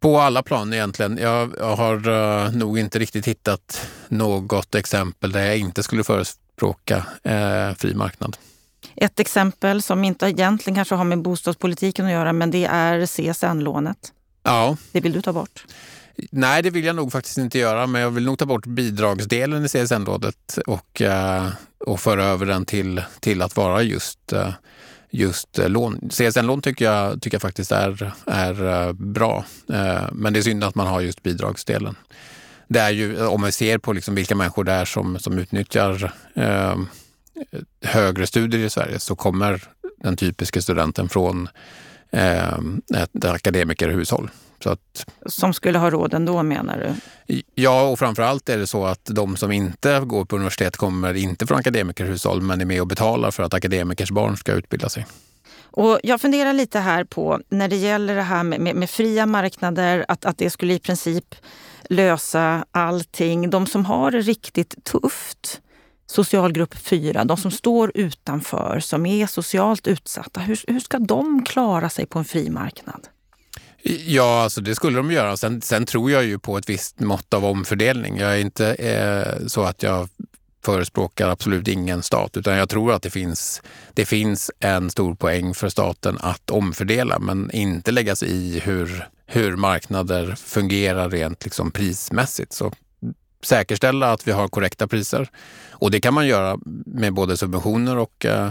[0.00, 1.18] På alla plan egentligen.
[1.18, 6.96] Jag, jag har uh, nog inte riktigt hittat något exempel där jag inte skulle förespråka
[6.96, 8.36] uh, fri marknad.
[8.96, 14.12] Ett exempel som inte egentligen kanske har med bostadspolitiken att göra, men det är CSN-lånet.
[14.42, 14.76] Ja.
[14.92, 15.64] Det vill du ta bort?
[16.30, 19.64] Nej, det vill jag nog faktiskt inte göra, men jag vill nog ta bort bidragsdelen
[19.64, 21.46] i CSN-rådet och, eh,
[21.78, 24.52] och föra över den till, till att vara just, eh,
[25.10, 26.10] just eh, lån.
[26.10, 29.44] CSN-lån tycker jag, tycker jag faktiskt är, är bra,
[30.12, 31.96] men det är synd att man har just bidragsdelen.
[32.68, 36.12] Det är ju, om vi ser på liksom vilka människor det är som, som utnyttjar
[37.84, 39.62] högre studier i Sverige så kommer
[40.02, 41.48] den typiska studenten från
[42.96, 44.30] ett akademikerhushåll.
[44.62, 47.42] Så att, som skulle ha råd ändå menar du?
[47.54, 51.46] Ja, och framförallt är det så att de som inte går på universitet kommer inte
[51.46, 55.06] från akademikerhushåll men är med och betalar för att akademikers barn ska utbilda sig.
[55.72, 59.26] Och jag funderar lite här på när det gäller det här med, med, med fria
[59.26, 61.34] marknader, att, att det skulle i princip
[61.88, 63.50] lösa allting.
[63.50, 65.60] De som har det riktigt tufft,
[66.06, 71.88] socialgrupp 4, de som står utanför, som är socialt utsatta, hur, hur ska de klara
[71.88, 73.08] sig på en fri marknad?
[73.82, 75.36] Ja, alltså det skulle de göra.
[75.36, 78.16] Sen, sen, tror jag ju på ett visst mått av omfördelning.
[78.16, 80.08] Jag är inte eh, så att jag
[80.64, 83.62] förespråkar absolut ingen stat, utan jag tror att det finns,
[83.94, 89.08] det finns en stor poäng för staten att omfördela, men inte lägga sig i hur,
[89.26, 92.52] hur marknader fungerar rent liksom prismässigt.
[92.52, 92.72] Så
[93.42, 95.30] säkerställa att vi har korrekta priser.
[95.70, 98.50] Och det kan man göra med både subventioner och eh,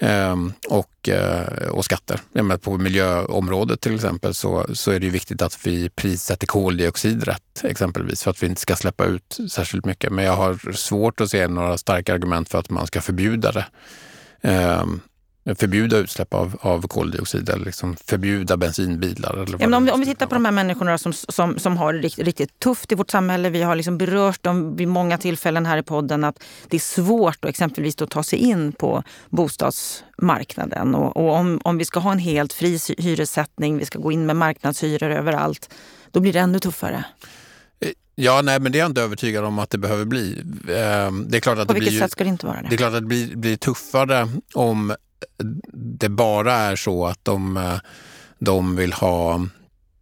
[0.00, 2.20] Ehm, och, eh, och skatter.
[2.58, 8.22] På miljöområdet till exempel så, så är det viktigt att vi prissätter koldioxid rätt exempelvis
[8.22, 10.12] för att vi inte ska släppa ut särskilt mycket.
[10.12, 13.66] Men jag har svårt att se några starka argument för att man ska förbjuda det.
[14.42, 15.00] Ehm,
[15.54, 19.36] Förbjuda utsläpp av, av koldioxid eller liksom förbjuda bensinbilar.
[19.36, 21.98] Eller ja, om, om, vi tittar på de här människorna som, som, som har det
[21.98, 23.50] riktigt, riktigt tufft i vårt samhälle.
[23.50, 27.44] Vi har liksom berört dem vid många tillfällen här i podden att det är svårt
[27.44, 30.94] att exempelvis att ta sig in på bostadsmarknaden.
[30.94, 34.26] Och, och om, om vi ska ha en helt fri hyressättning, vi ska gå in
[34.26, 35.70] med marknadshyror överallt,
[36.10, 37.04] då blir det ännu tuffare.
[38.20, 40.42] Ja, nej, men det är jag inte övertygad om att det behöver bli.
[40.68, 42.68] Ehm, det är klart att På det vilket blir, sätt ska det inte vara det?
[42.68, 44.94] Det är klart att det blir, blir tuffare om
[45.72, 47.78] det bara är så att de,
[48.38, 49.40] de vill ha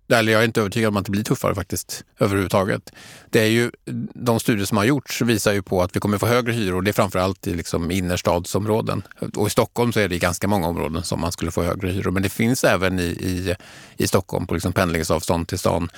[0.08, 2.92] eller jag är inte övertygad om att det blir tuffare faktiskt överhuvudtaget.
[3.30, 3.70] Det är ju,
[4.14, 6.82] de studier som har gjorts visar ju på att vi kommer få högre hyror.
[6.82, 9.02] Det är framförallt i liksom innerstadsområden.
[9.34, 11.88] Och i Stockholm så är det i ganska många områden som man skulle få högre
[11.88, 12.10] hyror.
[12.10, 13.56] Men det finns även i, i,
[13.96, 15.90] i Stockholm på liksom pendlingsavstånd till stan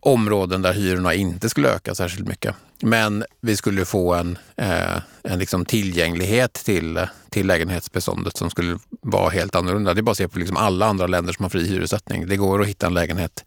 [0.00, 2.54] områden där hyrorna inte skulle öka särskilt mycket.
[2.82, 9.30] Men vi skulle få en, eh, en liksom tillgänglighet till, till lägenhetsbeståndet som skulle vara
[9.30, 9.94] helt annorlunda.
[9.94, 12.26] Det är bara att se på liksom alla andra länder som har fri hyressättning.
[12.28, 13.44] Det går att hitta en lägenhet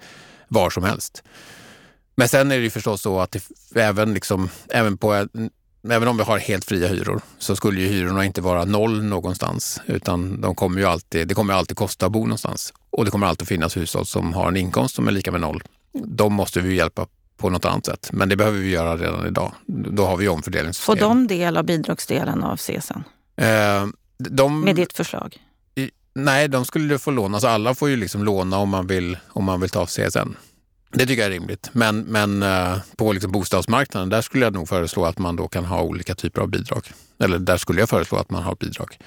[0.47, 1.23] var som helst.
[2.15, 3.41] Men sen är det ju förstås så att det,
[3.81, 5.27] även, liksom, även, på,
[5.89, 9.81] även om vi har helt fria hyror så skulle ju hyrorna inte vara noll någonstans
[9.85, 12.73] utan de kommer ju alltid, det kommer alltid kosta att bo någonstans.
[12.89, 15.63] Och det kommer alltid finnas hushåll som har en inkomst som är lika med noll
[15.93, 18.09] de måste vi hjälpa på något annat sätt.
[18.13, 19.51] Men det behöver vi göra redan idag.
[19.67, 20.97] Då har vi omfördelningssystem.
[20.97, 23.03] Får de del av bidragsdelen av CSN?
[23.35, 25.37] Eh, de, Med ditt förslag?
[25.75, 27.37] I, nej, de skulle få låna.
[27.37, 30.35] Alltså alla får ju liksom låna om man vill, om man vill ta CSN.
[30.91, 31.69] Det tycker jag är rimligt.
[31.73, 35.65] Men, men eh, på liksom bostadsmarknaden, där skulle jag nog föreslå att man då kan
[35.65, 36.91] ha olika typer av bidrag.
[37.19, 38.97] Eller där skulle jag föreslå att man har bidrag.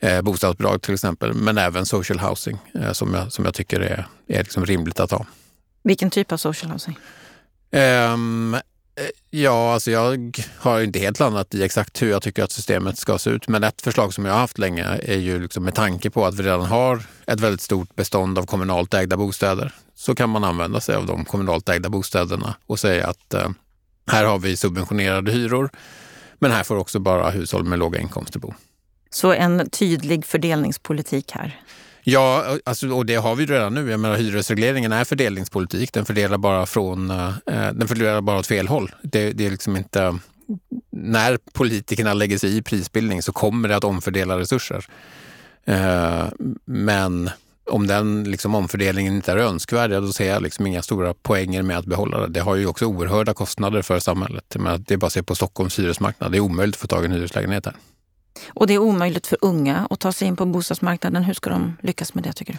[0.00, 4.06] Eh, bostadsbidrag till exempel, men även social housing eh, som, jag, som jag tycker är,
[4.28, 5.26] är liksom rimligt att ha.
[5.88, 6.98] Vilken typ av social housing?
[8.12, 8.56] Um,
[9.30, 13.18] ja, alltså jag har inte helt landat i exakt hur jag tycker att systemet ska
[13.18, 13.48] se ut.
[13.48, 16.34] Men ett förslag som jag har haft länge är ju liksom med tanke på att
[16.34, 20.80] vi redan har ett väldigt stort bestånd av kommunalt ägda bostäder så kan man använda
[20.80, 23.50] sig av de kommunalt ägda bostäderna och säga att uh,
[24.06, 25.70] här har vi subventionerade hyror
[26.38, 28.54] men här får också bara hushåll med låga inkomster bo.
[29.10, 31.60] Så en tydlig fördelningspolitik här?
[32.10, 33.90] Ja, alltså, och det har vi redan nu.
[33.90, 35.92] Jag menar, hyresregleringen är fördelningspolitik.
[35.92, 38.92] Den fördelar bara, från, eh, eh, den fördelar bara åt fel håll.
[39.02, 40.18] Det, det är liksom inte...
[40.90, 44.86] När politikerna lägger sig i prisbildning så kommer det att omfördela resurser.
[45.64, 46.24] Eh,
[46.64, 47.30] men
[47.70, 51.78] om den liksom omfördelningen inte är önskvärd, då ser jag liksom inga stora poänger med
[51.78, 52.26] att behålla det.
[52.26, 54.56] Det har ju också oerhörda kostnader för samhället.
[54.58, 56.32] Men det är bara att se på Stockholms hyresmarknad.
[56.32, 57.74] Det är omöjligt att få tag i en hyreslägenhet här.
[58.48, 61.24] Och det är omöjligt för unga att ta sig in på bostadsmarknaden.
[61.24, 62.58] Hur ska de lyckas med det tycker du?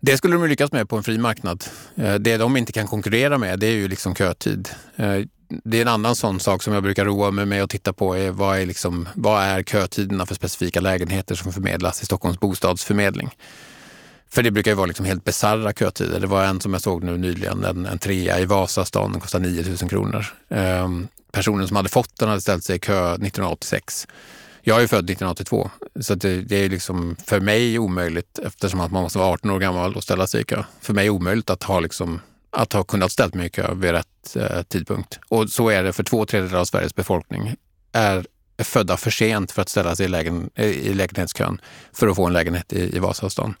[0.00, 1.64] Det skulle de lyckas med på en fri marknad.
[1.94, 4.68] Eh, det de inte kan konkurrera med det är ju liksom kötid.
[4.96, 7.92] Eh, det är en annan sån sak som jag brukar roa mig med att titta
[7.92, 8.16] på.
[8.16, 13.30] Är vad, är liksom, vad är kötiderna för specifika lägenheter som förmedlas i Stockholms bostadsförmedling?
[14.28, 16.20] För det brukar ju vara liksom helt bisarra kötider.
[16.20, 19.38] Det var en som jag såg nu nyligen, en, en trea i Vasastan, den kostar
[19.38, 20.26] 9 000 kronor.
[20.48, 24.06] Ehm, personen som hade fått den hade ställt sig i kö 1986.
[24.68, 29.02] Jag är född 1982, så det, det, är liksom för mig omöjligt, eftersom att man
[29.02, 30.64] måste vara 18 år gammal och ställa sig i kö.
[30.80, 34.36] För mig omöjligt att ha, liksom, att ha kunnat ställa mig i kö vid rätt
[34.36, 35.18] eh, tidpunkt.
[35.28, 37.54] Och så är det för två tredjedelar av Sveriges befolkning.
[37.92, 38.26] Är
[38.58, 41.60] födda för sent för att ställa sig i, lägen, i lägenhetskön
[41.92, 43.54] för att få en lägenhet i, i Vasastan.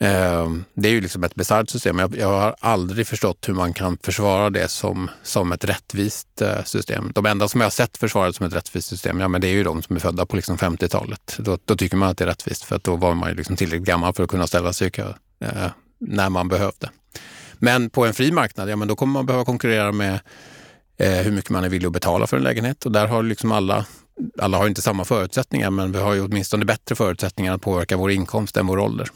[0.00, 1.98] Ehm, det är ju liksom ett bisarrt system.
[1.98, 6.64] Jag, jag, har aldrig förstått hur man kan försvara det som, som ett rättvist eh,
[6.64, 7.12] system.
[7.14, 9.48] De enda som jag har sett försvara det som ett rättvist system, ja men det
[9.48, 11.36] är ju de som är födda på liksom 50-talet.
[11.38, 13.56] Då, då, tycker man att det är rättvist för att då var man ju liksom
[13.56, 16.90] tillräckligt gammal för att kunna ställa sig i kö eh, när man behövde.
[17.54, 20.20] Men på en fri marknad, ja men då kommer man behöva konkurrera med
[20.98, 23.52] eh, hur mycket man är villig att betala för en lägenhet och där har liksom
[23.52, 23.86] alla
[24.38, 28.10] alla har inte samma förutsättningar, men vi har ju åtminstone bättre förutsättningar att påverka vår
[28.10, 29.08] inkomst än vår ålder.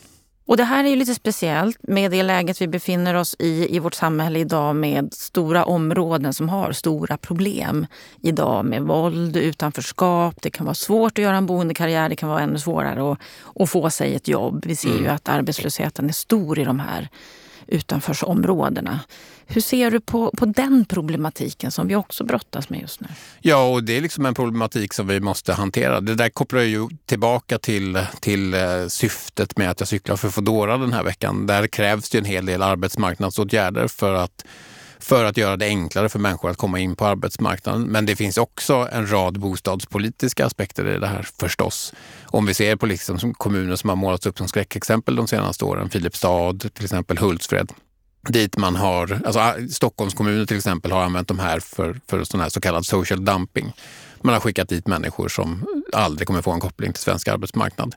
[0.53, 3.79] Och det här är ju lite speciellt med det läget vi befinner oss i i
[3.79, 7.87] vårt samhälle idag med stora områden som har stora problem
[8.23, 10.35] idag med våld, utanförskap.
[10.43, 12.09] Det kan vara svårt att göra en boendekarriär.
[12.09, 13.19] Det kan vara ännu svårare att,
[13.55, 14.65] att få sig ett jobb.
[14.67, 15.15] Vi ser ju mm.
[15.15, 17.09] att arbetslösheten är stor i de här
[17.67, 19.01] utanförsområdena.
[19.55, 23.07] Hur ser du på, på den problematiken som vi också brottas med just nu?
[23.41, 26.01] Ja, och det är liksom en problematik som vi måste hantera.
[26.01, 30.79] Det där kopplar ju tillbaka till, till eh, syftet med att jag cyklar för Foodora
[30.79, 31.47] den här veckan.
[31.47, 34.45] Där krävs det en hel del arbetsmarknadsåtgärder för att
[34.99, 37.83] för att göra det enklare för människor att komma in på arbetsmarknaden.
[37.83, 41.95] Men det finns också en rad bostadspolitiska aspekter i det här förstås.
[42.25, 45.91] Om vi ser på liksom kommuner som har målats upp som skräckexempel de senaste åren,
[45.91, 47.73] Filipstad, till exempel Hultsfred,
[48.29, 52.25] dit man har, alltså ah, Stockholms kommun till exempel har använt de här för, för
[52.25, 53.73] sån här så kallad social dumping.
[54.21, 57.95] Man har skickat dit människor som aldrig kommer få en koppling till svensk arbetsmarknad.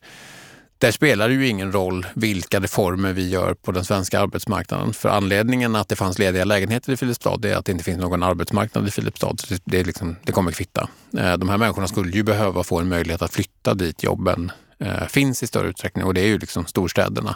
[0.77, 4.93] där spelar det ju ingen roll vilka reformer vi gör på den svenska arbetsmarknaden.
[4.93, 8.23] För anledningen att det fanns lediga lägenheter i Filipstad är att det inte finns någon
[8.23, 9.35] arbetsmarknad i Filipstad.
[9.37, 10.89] Så det, är liksom, det kommer kvitta.
[11.17, 15.07] Eh, de här människorna skulle ju behöva få en möjlighet att flytta dit jobben eh,
[15.07, 17.35] finns i större utsträckning och det är ju liksom storstäderna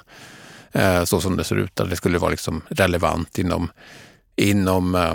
[0.71, 1.79] Eh, så som det ser ut.
[1.79, 3.71] Att det skulle vara liksom relevant inom,
[4.35, 5.13] inom eh,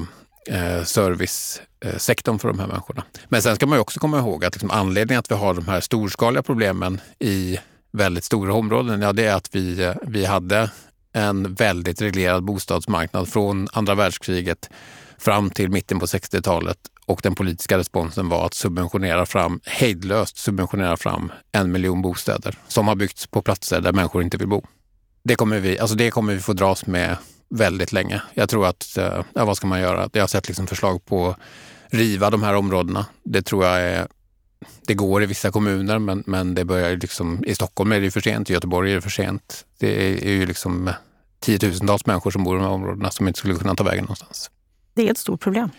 [0.48, 3.04] eh, servicesektorn för de här människorna.
[3.28, 5.80] Men sen ska man också komma ihåg att liksom anledningen att vi har de här
[5.80, 7.58] storskaliga problemen i
[7.92, 10.70] väldigt stora områden, ja det är att vi, vi hade
[11.12, 14.70] en väldigt reglerad bostadsmarknad från andra världskriget
[15.18, 20.96] fram till mitten på 60-talet och den politiska responsen var att subventionera fram, hejdlöst subventionera
[20.96, 24.66] fram en miljon bostäder som har byggts på platser där människor inte vill bo.
[25.24, 27.16] Det kommer vi, alltså det kommer vi få dras med
[27.48, 28.22] väldigt länge.
[28.34, 30.10] Jag tror att, eh, ja, vad ska man göra?
[30.12, 31.38] Jag har sett liksom förslag på att
[31.86, 33.06] riva de här områdena.
[33.24, 34.06] Det tror jag är
[34.86, 38.20] det går i vissa kommuner men, men det börjar liksom, i Stockholm är det för
[38.20, 39.64] sent, i Göteborg är det för sent.
[39.78, 40.90] Det är ju liksom
[41.40, 44.50] tiotusentals människor som bor i de här områdena som inte skulle kunna ta vägen någonstans.
[44.94, 45.70] Det är ett stort problem.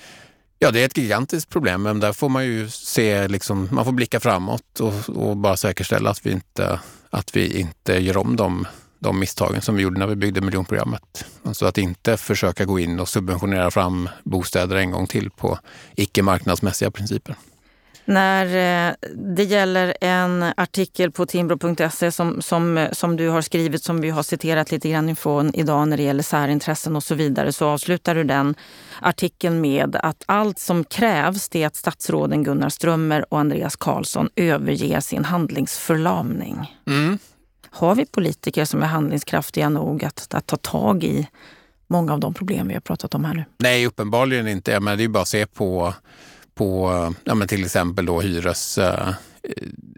[0.60, 3.92] Ja, det är ett gigantiskt problem, men där får man ju se, liksom, man får
[3.92, 6.80] blicka framåt och, och, bara säkerställa att vi inte,
[7.10, 8.68] att vi inte gör om de,
[9.06, 11.26] de misstagen som vi gjorde när vi byggde miljonprogrammet.
[11.44, 15.60] Alltså att inte försöka gå in och subventionera fram bostäder en gång till på
[15.96, 17.36] icke marknadsmässiga principer.
[18.06, 24.02] När eh, det gäller en artikel på timbro.se som, som, som du har skrivit, som
[24.02, 27.66] vi har citerat lite grann ifrån idag när det gäller särintressen och så vidare, så
[27.66, 28.56] avslutar du den
[29.02, 34.30] artikeln med att allt som krävs det är att statsråden Gunnar Strömmer och Andreas Karlsson
[34.36, 36.74] överger sin handlingsförlamning.
[36.88, 37.20] Mm.
[37.76, 41.28] Har vi politiker som är handlingskraftiga nog att, att ta tag i
[41.88, 43.46] många av de problem vi har pratat om här nu?
[43.58, 44.80] Nej, uppenbarligen inte.
[44.80, 45.94] Men det är bara att se på
[46.56, 49.10] på ja, men till exempel då hyres, uh,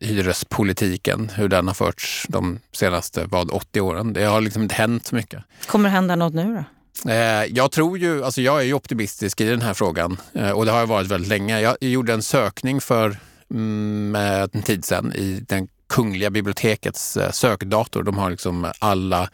[0.01, 4.13] hyrespolitiken, hur den har förts de senaste vad, 80 åren.
[4.13, 5.43] Det har liksom inte hänt så mycket.
[5.67, 7.11] Kommer det hända något nu då?
[7.11, 10.65] Eh, jag tror ju, alltså jag är ju optimistisk i den här frågan eh, och
[10.65, 11.59] det har jag varit väldigt länge.
[11.61, 13.17] Jag gjorde en sökning för
[13.51, 14.15] mm,
[14.53, 18.03] en tid sedan i den Kungliga bibliotekets eh, sökdator.
[18.03, 19.29] De har liksom alla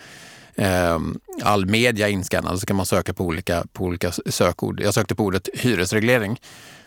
[0.56, 4.80] ehm, all media inskannad så kan man söka på olika, på olika sökord.
[4.80, 6.40] Jag sökte på ordet hyresreglering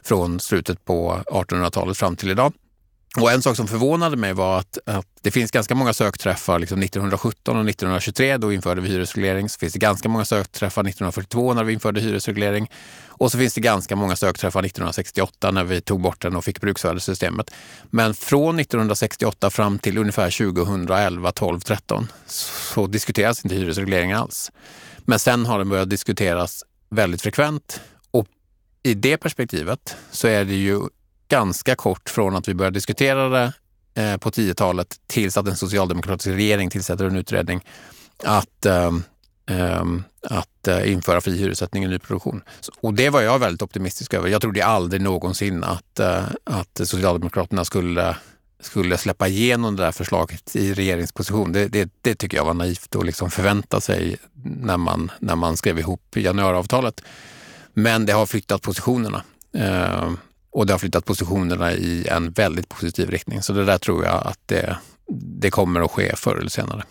[0.03, 2.53] från slutet på 1800-talet fram till idag.
[3.21, 6.83] Och en sak som förvånade mig var att, att det finns ganska många sökträffar liksom
[6.83, 9.49] 1917 och 1923, då införde vi hyresreglering.
[9.49, 12.71] Så finns det ganska många sökträffar 1942 när vi införde hyresreglering.
[13.09, 16.61] Och så finns det ganska många sökträffar 1968 när vi tog bort den och fick
[16.61, 17.51] bruksvärdessystemet.
[17.91, 24.53] Men från 1968 fram till ungefär 2011, 12, 13 så diskuteras inte hyresreglering alls.
[24.99, 27.81] Men sen har den börjat diskuteras väldigt frekvent
[28.87, 30.81] i det perspektivet så är det ju
[31.29, 33.53] ganska kort från att vi började diskutera det
[34.03, 37.61] eh, på 10-talet tills att en socialdemokratisk regering tillsätter en utredning
[38.25, 38.93] att, eh,
[39.51, 42.43] ehm, eh, att införa fri hyressättning i nyproduktion.
[42.81, 44.29] Och det var jag väldigt optimistisk över.
[44.29, 48.17] Jag trodde aldrig någonsin att, eh, att Socialdemokraterna skulle
[48.61, 51.53] skulle släppa igenom det där förslaget i regeringsposition.
[51.53, 55.57] Det, det, det tycker jag var naivt att liksom förvänta sig när man, när man
[55.57, 57.03] skrev ihop januariavtalet.
[57.75, 59.23] Men det har flyttat positionerna.
[59.53, 60.11] Eh,
[60.57, 63.43] och det har flyttat positionerna i en väldigt positiv riktning.
[63.43, 64.77] Så det där tror jag att det,
[65.41, 66.85] det kommer att ske förr eller senare.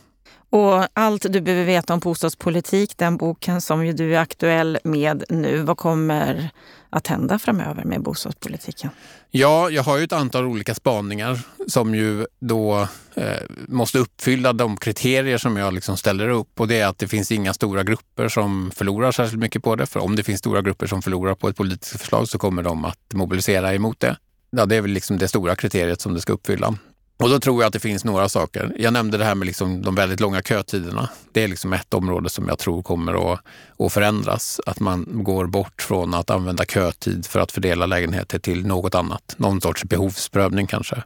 [0.55, 5.23] Och allt du behöver veta om bostadspolitik, den boken som ju du är aktuell med
[5.29, 6.49] nu, vad kommer
[6.89, 8.89] att hända framöver med bostadspolitiken?
[9.31, 13.25] Ja, jag har ju ett antal olika spaningar som ju då eh,
[13.67, 17.31] måste uppfylla de kriterier som jag liksom ställer upp och det är att det finns
[17.31, 19.85] inga stora grupper som förlorar särskilt mycket på det.
[19.85, 22.85] För om det finns stora grupper som förlorar på ett politiskt förslag så kommer de
[22.85, 24.17] att mobilisera emot det.
[24.49, 26.77] Ja, det är väl liksom det stora kriteriet som det ska uppfylla.
[27.17, 28.75] Och då tror jag att det finns några saker.
[28.79, 31.09] Jag nämnde det här med liksom de väldigt långa kötiderna.
[31.31, 33.39] Det är liksom ett område som jag tror kommer att,
[33.79, 34.61] att förändras.
[34.65, 39.35] Att man går bort från att använda kötid för att fördela lägenheter till något annat.
[39.37, 41.03] Någon sorts behovsprövning kanske.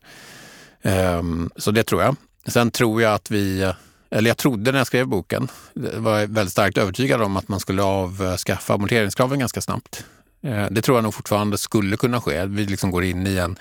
[0.82, 2.16] Um, så det tror jag.
[2.48, 3.74] Sen tror jag att vi,
[4.12, 7.84] eller jag trodde när jag skrev boken, var väldigt starkt övertygad om att man skulle
[7.84, 10.06] avskaffa amorteringskraven ganska snabbt.
[10.46, 12.46] Uh, det tror jag nog fortfarande skulle kunna ske.
[12.46, 13.58] Vi liksom går in i en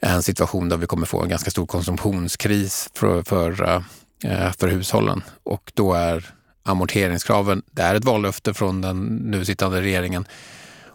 [0.00, 3.62] en situation där vi kommer få en ganska stor konsumtionskris för, för,
[4.24, 5.22] eh, för hushållen.
[5.42, 10.26] Och då är amorteringskraven, det är ett vallöfte från den nu sittande regeringen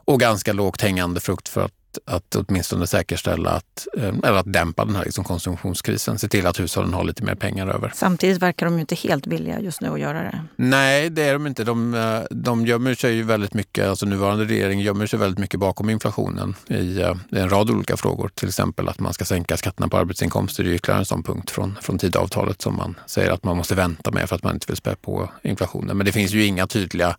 [0.06, 1.72] och ganska lågt hängande frukt för att
[2.05, 6.19] att, att åtminstone säkerställa att, eh, eller att dämpa den här liksom konsumtionskrisen.
[6.19, 7.91] Se till att hushållen har lite mer pengar över.
[7.95, 10.43] Samtidigt verkar de ju inte helt villiga just nu att göra det.
[10.55, 11.63] Nej, det är de inte.
[11.63, 15.59] De, eh, de gömmer sig ju väldigt mycket, alltså nuvarande regering gömmer sig väldigt mycket
[15.59, 18.31] bakom inflationen i, i en rad olika frågor.
[18.35, 20.63] Till exempel att man ska sänka skatterna på arbetsinkomster.
[20.63, 23.75] Det är ytterligare en sån punkt från, från Tidöavtalet som man säger att man måste
[23.75, 25.97] vänta med för att man inte vill spä på inflationen.
[25.97, 27.17] Men det finns ju inga tydliga Eh,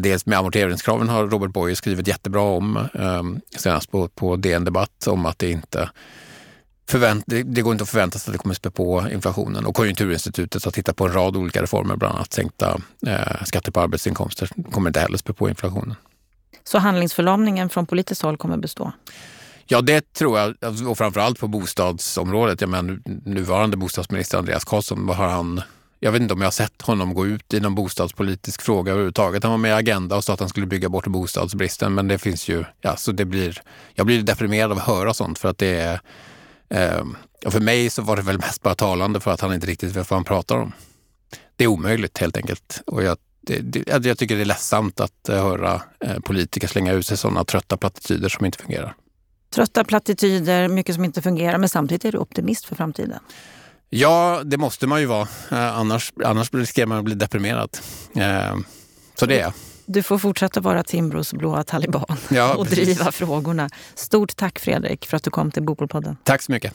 [0.00, 3.22] dels med amorteringskraven har Robert Boye skrivit jättebra om, eh,
[3.58, 5.90] senast på, på DN Debatt, om att det inte
[6.88, 9.66] förvänt, det, det går inte att förvänta sig att det kommer spä på inflationen.
[9.66, 13.80] Och Konjunkturinstitutet har tittat på en rad olika reformer, bland annat sänkta eh, skatter på
[13.80, 15.94] arbetsinkomster, kommer inte heller spä på inflationen.
[16.64, 18.92] Så handlingsförlamningen från politiskt håll kommer bestå?
[19.66, 20.54] Ja, det tror jag.
[20.88, 22.60] Och framförallt på bostadsområdet.
[22.60, 25.62] Jag menar, nuvarande bostadsminister Andreas Karlsson, vad har han
[26.00, 29.42] jag vet inte om jag har sett honom gå ut i någon bostadspolitisk fråga överhuvudtaget.
[29.42, 31.94] Han var med i Agenda och sa att han skulle bygga bort bostadsbristen.
[31.94, 33.62] Men det finns ju, ja, så det blir,
[33.94, 36.00] jag blir deprimerad av att höra sånt för att det är,
[36.68, 37.04] eh,
[37.50, 40.10] för mig så var det väl mest bara talande för att han inte riktigt vet
[40.10, 40.72] vad han pratar om.
[41.56, 42.82] Det är omöjligt helt enkelt.
[42.86, 46.92] Och jag, det, det, jag tycker det är ledsamt att eh, höra eh, politiker slänga
[46.92, 48.94] ut sig sådana trötta plattityder som inte fungerar.
[49.54, 53.20] Trötta plattityder, mycket som inte fungerar, men samtidigt är du optimist för framtiden.
[53.90, 55.28] Ja, det måste man ju vara.
[55.50, 57.78] Eh, annars, annars riskerar man att bli deprimerad.
[58.16, 58.56] Eh,
[59.14, 59.52] så det är jag.
[59.86, 63.70] Du får fortsätta vara Timbros blåa taliban ja, och driva frågorna.
[63.94, 66.16] Stort tack Fredrik för att du kom till Bopolpodden.
[66.22, 66.74] Tack så mycket.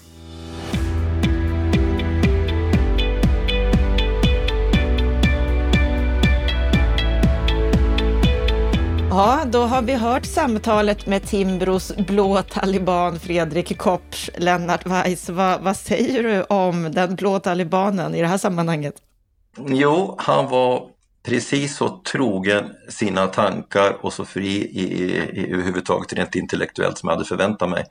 [9.16, 14.30] Ja, då har vi hört samtalet med Timbros blå taliban Fredrik Kopsch.
[14.38, 18.94] Lennart Weiss, vad, vad säger du om den blå talibanen i det här sammanhanget?
[19.68, 20.88] Jo, han var
[21.26, 27.10] precis så trogen sina tankar och så fri i, i, i överhuvudtaget rent intellektuellt som
[27.10, 27.86] jag hade förväntat mig.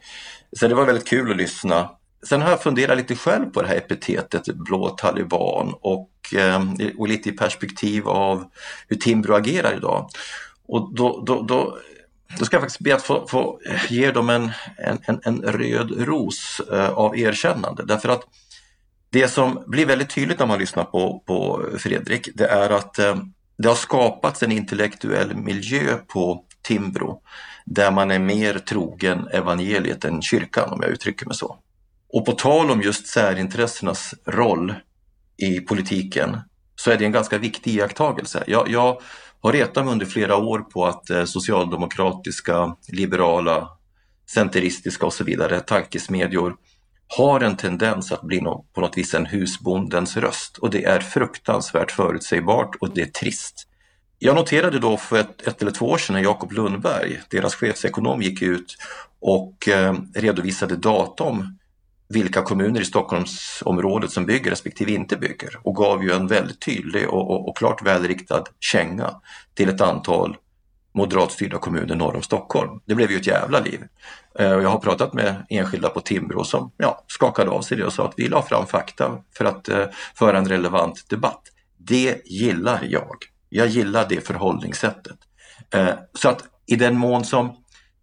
[0.57, 1.91] Så det var väldigt kul att lyssna.
[2.29, 6.63] Sen har jag funderat lite själv på det här epitetet blå taliban och, eh,
[6.99, 8.45] och lite i perspektiv av
[8.89, 10.09] hur Timbro agerar idag.
[10.69, 11.79] Och då, då, då,
[12.39, 16.61] då ska jag faktiskt be att få, få ge dem en, en, en röd ros
[16.73, 18.23] eh, av erkännande därför att
[19.11, 23.17] det som blir väldigt tydligt när man lyssnar på, på Fredrik det är att eh,
[23.59, 27.23] det har skapats en intellektuell miljö på Timbro
[27.65, 31.59] där man är mer trogen evangeliet än kyrkan om jag uttrycker mig så.
[32.13, 34.75] Och på tal om just särintressenas roll
[35.37, 36.41] i politiken
[36.77, 38.45] så är det en ganska viktig iakttagelse.
[38.47, 39.03] Jag, jag
[39.43, 43.69] har retat mig under flera år på att eh, socialdemokratiska, liberala,
[44.31, 46.57] centeristiska och så vidare tankesmedjor
[47.17, 51.91] har en tendens att bli på något vis en husbondens röst och det är fruktansvärt
[51.91, 53.69] förutsägbart och det är trist.
[54.19, 58.23] Jag noterade då för ett, ett eller två år sedan när Jakob Lundberg, deras chefsekonom,
[58.23, 58.77] gick ut
[59.21, 61.59] och eh, redovisade data om
[62.13, 67.09] vilka kommuner i Stockholmsområdet som bygger respektive inte bygger och gav ju en väldigt tydlig
[67.09, 69.11] och, och, och klart välriktad känga
[69.55, 70.37] till ett antal
[70.95, 72.81] moderatstyrda kommuner norr om Stockholm.
[72.85, 73.85] Det blev ju ett jävla liv.
[74.39, 77.93] Eh, jag har pratat med enskilda på Timbro som ja, skakade av sig det och
[77.93, 79.85] sa att vi la fram fakta för att eh,
[80.15, 81.43] föra en relevant debatt.
[81.79, 83.17] Det gillar jag.
[83.49, 85.17] Jag gillar det förhållningssättet.
[85.75, 87.62] Eh, så att i den mån som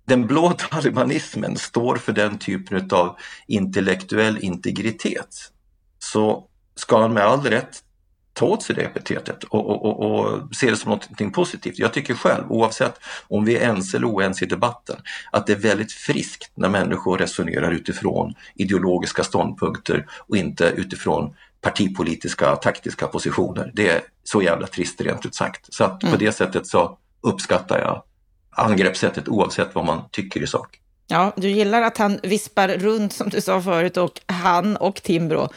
[0.09, 5.51] den blå talibanismen står för den typen av intellektuell integritet
[5.99, 7.83] så ska han med all rätt
[8.33, 11.79] ta åt sig det epitetet och, och, och, och se det som något positivt.
[11.79, 14.95] Jag tycker själv, oavsett om vi är ense eller oense i debatten,
[15.31, 22.55] att det är väldigt friskt när människor resonerar utifrån ideologiska ståndpunkter och inte utifrån partipolitiska
[22.55, 23.71] taktiska positioner.
[23.73, 25.73] Det är så jävla trist rent ut sagt.
[25.73, 26.13] Så att mm.
[26.13, 28.03] på det sättet så uppskattar jag
[28.59, 30.79] angreppssättet oavsett vad man tycker i sak.
[31.07, 35.49] Ja, du gillar att han vispar runt som du sa förut och han och Timbro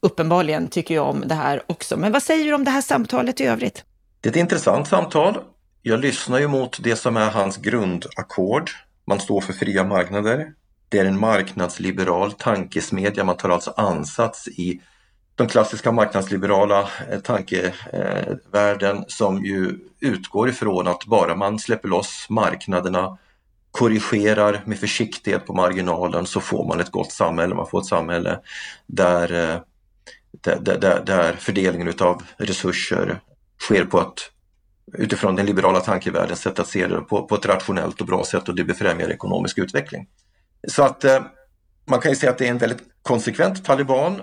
[0.00, 1.96] uppenbarligen tycker ju om det här också.
[1.96, 3.84] Men vad säger du om det här samtalet i övrigt?
[4.20, 5.38] Det är ett intressant samtal.
[5.82, 8.70] Jag lyssnar ju mot det som är hans grundackord.
[9.06, 10.52] Man står för fria marknader.
[10.88, 13.24] Det är en marknadsliberal tankesmedja.
[13.24, 14.80] Man tar alltså ansats i
[15.38, 23.18] den klassiska marknadsliberala eh, tankevärlden som ju utgår ifrån att bara man släpper loss marknaderna,
[23.70, 27.54] korrigerar med försiktighet på marginalen så får man ett gott samhälle.
[27.54, 28.38] Man får ett samhälle eh,
[28.86, 29.28] där,
[30.40, 33.20] där, där, där fördelningen utav resurser
[33.60, 34.30] sker på ett
[34.92, 38.48] utifrån den liberala tankevärldens sätt att se det på, på ett rationellt och bra sätt
[38.48, 40.08] och det befrämjar ekonomisk utveckling.
[40.68, 41.22] Så att eh,
[41.84, 44.20] man kan ju säga att det är en väldigt konsekvent taliban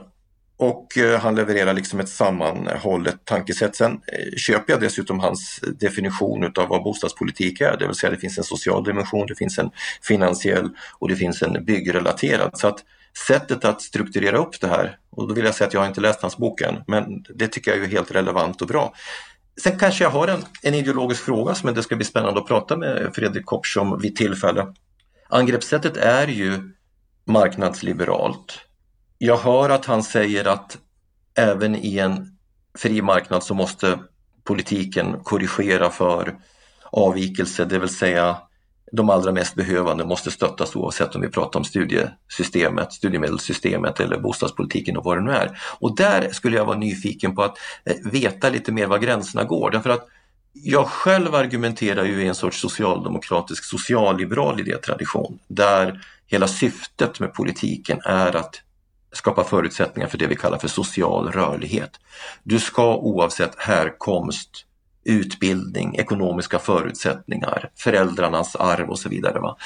[0.58, 3.76] och eh, han levererar liksom ett sammanhållet tankesätt.
[3.76, 8.18] Sen eh, köper jag dessutom hans definition av vad bostadspolitik är, det vill säga det
[8.18, 9.70] finns en social dimension, det finns en
[10.02, 12.52] finansiell och det finns en byggrelaterad.
[12.54, 12.84] Så att
[13.28, 16.02] sättet att strukturera upp det här, och då vill jag säga att jag har inte
[16.02, 18.94] läst hans bok än, men det tycker jag är helt relevant och bra.
[19.64, 22.78] Sen kanske jag har en, en ideologisk fråga som det ska bli spännande att prata
[22.78, 24.74] med Fredrik Kopsch om vid tillfälle.
[25.30, 26.72] Angreppssättet är ju
[27.26, 28.65] marknadsliberalt.
[29.26, 30.78] Jag hör att han säger att
[31.38, 32.38] även i en
[32.78, 34.00] fri marknad så måste
[34.44, 36.36] politiken korrigera för
[36.92, 38.38] avvikelse, det vill säga
[38.92, 44.98] de allra mest behövande måste stöttas oavsett om vi pratar om studiesystemet, studiemedelssystemet eller bostadspolitiken
[44.98, 45.60] och vad det nu är.
[45.80, 49.72] Och där skulle jag vara nyfiken på att eh, veta lite mer var gränserna går
[49.72, 50.08] därför att
[50.54, 58.00] jag själv argumenterar ju i en sorts socialdemokratisk socialliberal idétradition där hela syftet med politiken
[58.04, 58.62] är att
[59.16, 61.92] skapa förutsättningar för det vi kallar för social rörlighet.
[62.44, 64.66] Du ska oavsett härkomst,
[65.04, 69.40] utbildning, ekonomiska förutsättningar, föräldrarnas arv och så vidare.
[69.40, 69.58] Va?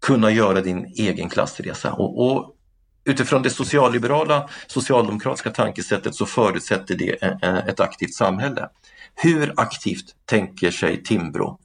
[0.00, 1.92] Kunna göra din egen klassresa.
[1.92, 2.56] Och, och
[3.04, 8.68] utifrån det socialliberala, socialdemokratiska tankesättet så förutsätter det eh, eh, ett aktivt samhälle.
[9.14, 11.58] Hur aktivt tänker sig Timbro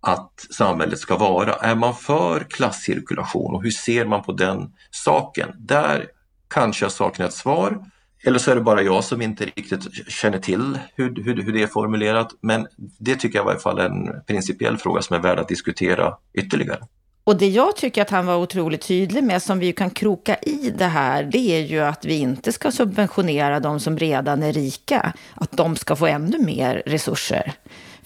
[0.00, 1.54] att samhället ska vara?
[1.54, 5.48] Är man för klasscirkulation och hur ser man på den saken?
[5.58, 6.06] Där
[6.48, 7.84] kanske jag saknar ett svar.
[8.24, 11.62] Eller så är det bara jag som inte riktigt känner till hur, hur, hur det
[11.62, 12.28] är formulerat.
[12.40, 12.66] Men
[12.98, 16.14] det tycker jag i varje fall är en principiell fråga som är värd att diskutera
[16.34, 16.80] ytterligare.
[17.24, 20.70] Och det jag tycker att han var otroligt tydlig med, som vi kan kroka i
[20.70, 25.12] det här, det är ju att vi inte ska subventionera de som redan är rika,
[25.34, 27.52] att de ska få ännu mer resurser.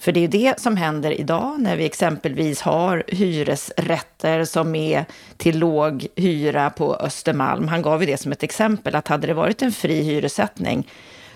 [0.03, 5.05] För det är det som händer idag när vi exempelvis har hyresrätter som är
[5.37, 7.67] till låg hyra på Östermalm.
[7.67, 10.87] Han gav ju det som ett exempel, att hade det varit en fri hyressättning,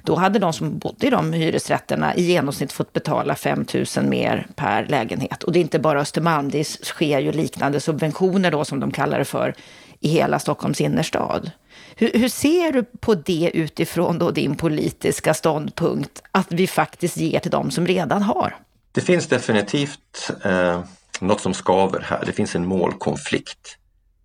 [0.01, 3.65] då hade de som bodde i de hyresrätterna i genomsnitt fått betala 5
[3.97, 5.43] 000 mer per lägenhet.
[5.43, 9.19] Och det är inte bara Östermalm, det sker ju liknande subventioner då, som de kallar
[9.19, 9.53] det för,
[9.99, 11.51] i hela Stockholms innerstad.
[11.99, 17.39] Hur, hur, ser du på det utifrån då din politiska ståndpunkt, att vi faktiskt ger
[17.39, 18.55] till de som redan har?
[18.91, 20.83] Det finns definitivt eh,
[21.19, 22.23] något som skaver här.
[22.25, 23.77] Det finns en målkonflikt.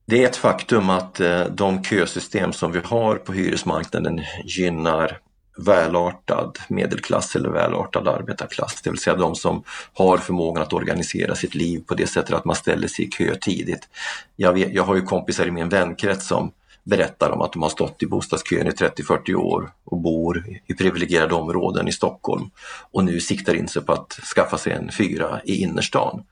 [0.07, 5.19] Det är ett faktum att eh, de kösystem som vi har på hyresmarknaden gynnar
[5.57, 9.63] välartad medelklass eller välartad arbetarklass, det vill säga de som
[9.93, 13.35] har förmågan att organisera sitt liv på det sättet att man ställer sig i kö
[13.41, 13.89] tidigt.
[14.37, 16.53] Jag, vet, jag har ju kompisar i min vänkrets som
[16.85, 21.35] berättar om att de har stått i bostadskön i 30-40 år och bor i privilegierade
[21.35, 22.51] områden i Stockholm
[22.91, 26.25] och nu siktar in sig på att skaffa sig en fyra i innerstan.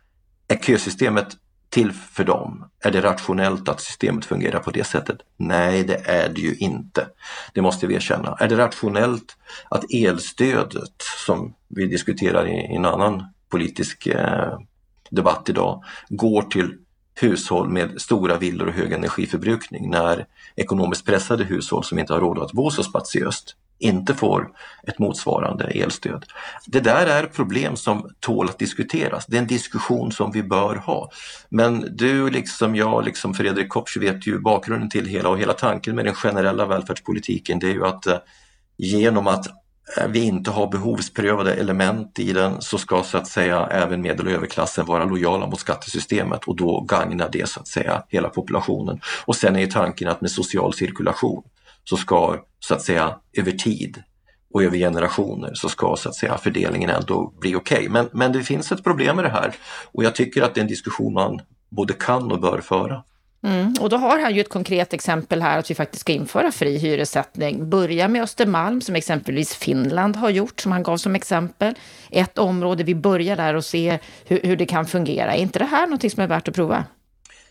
[0.49, 1.37] Är kösystemet
[1.69, 2.65] till för dem?
[2.81, 5.19] Är det rationellt att systemet fungerar på det sättet?
[5.37, 7.07] Nej, det är det ju inte.
[7.55, 8.37] Det måste vi erkänna.
[8.41, 9.37] Är det rationellt
[9.69, 14.59] att elstödet som vi diskuterar i en annan politisk eh,
[15.11, 16.77] debatt idag går till
[17.15, 20.27] hushåll med stora villor och hög energiförbrukning när
[20.61, 24.51] ekonomiskt pressade hushåll som inte har råd att bo så spatiöst inte får
[24.87, 26.25] ett motsvarande elstöd.
[26.67, 29.27] Det där är problem som tål att diskuteras.
[29.27, 31.11] Det är en diskussion som vi bör ha.
[31.49, 35.97] Men du liksom jag, liksom Fredrik Kopsch vet ju bakgrunden till hela och hela tanken
[35.97, 38.19] med den generella välfärdspolitiken det är ju att eh,
[38.77, 39.47] genom att
[39.97, 44.27] Eh, vi inte har behovsprövade element i den så ska så att säga även medel
[44.27, 49.01] och överklassen vara lojala mot skattesystemet och då gagnar det så att säga hela populationen.
[49.25, 51.43] Och sen är tanken att med social cirkulation
[51.85, 54.03] så ska så att säga över tid
[54.53, 57.77] och över generationer så ska så att säga fördelningen ändå bli okej.
[57.79, 57.89] Okay.
[57.89, 59.55] Men, men det finns ett problem med det här
[59.93, 63.05] och jag tycker att det är en diskussion man både kan och bör föra.
[63.43, 63.75] Mm.
[63.81, 66.79] Och då har han ju ett konkret exempel här att vi faktiskt ska införa fri
[66.79, 67.71] hyressättning.
[67.71, 71.75] Börja med Östermalm som exempelvis Finland har gjort, som han gav som exempel.
[72.11, 75.35] Ett område, vi börjar där och ser hur, hur det kan fungera.
[75.35, 76.85] Är inte det här någonting som är värt att prova?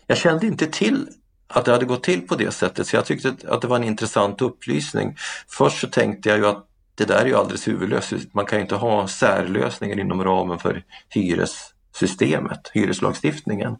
[0.06, 1.06] Jag kände inte till
[1.48, 3.84] att det hade gått till på det sättet så jag tyckte att det var en
[3.84, 5.16] intressant upplysning.
[5.48, 8.12] Först så tänkte jag ju att det där är ju alldeles huvudlöst.
[8.34, 13.76] Man kan ju inte ha särlösningar inom ramen för hyressystemet, hyreslagstiftningen.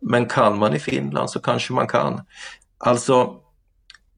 [0.00, 2.20] Men kan man i Finland så kanske man kan.
[2.78, 3.40] Alltså,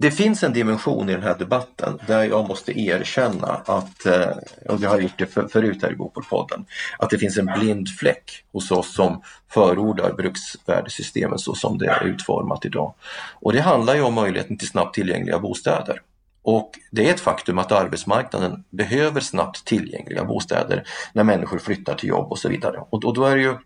[0.03, 4.37] det finns en dimension i den här debatten där jag måste erkänna att, eh,
[4.69, 6.65] och jag har gjort det förut här i Bopolpodden,
[6.99, 12.05] att det finns en blind fläck hos oss som förordar bruksvärdessystemet så som det är
[12.05, 12.95] utformat idag.
[13.41, 16.03] Och det handlar ju om möjligheten till snabbt tillgängliga bostäder.
[16.43, 22.09] Och det är ett faktum att arbetsmarknaden behöver snabbt tillgängliga bostäder när människor flyttar till
[22.09, 22.85] jobb och så vidare.
[22.91, 23.57] Och då är det ju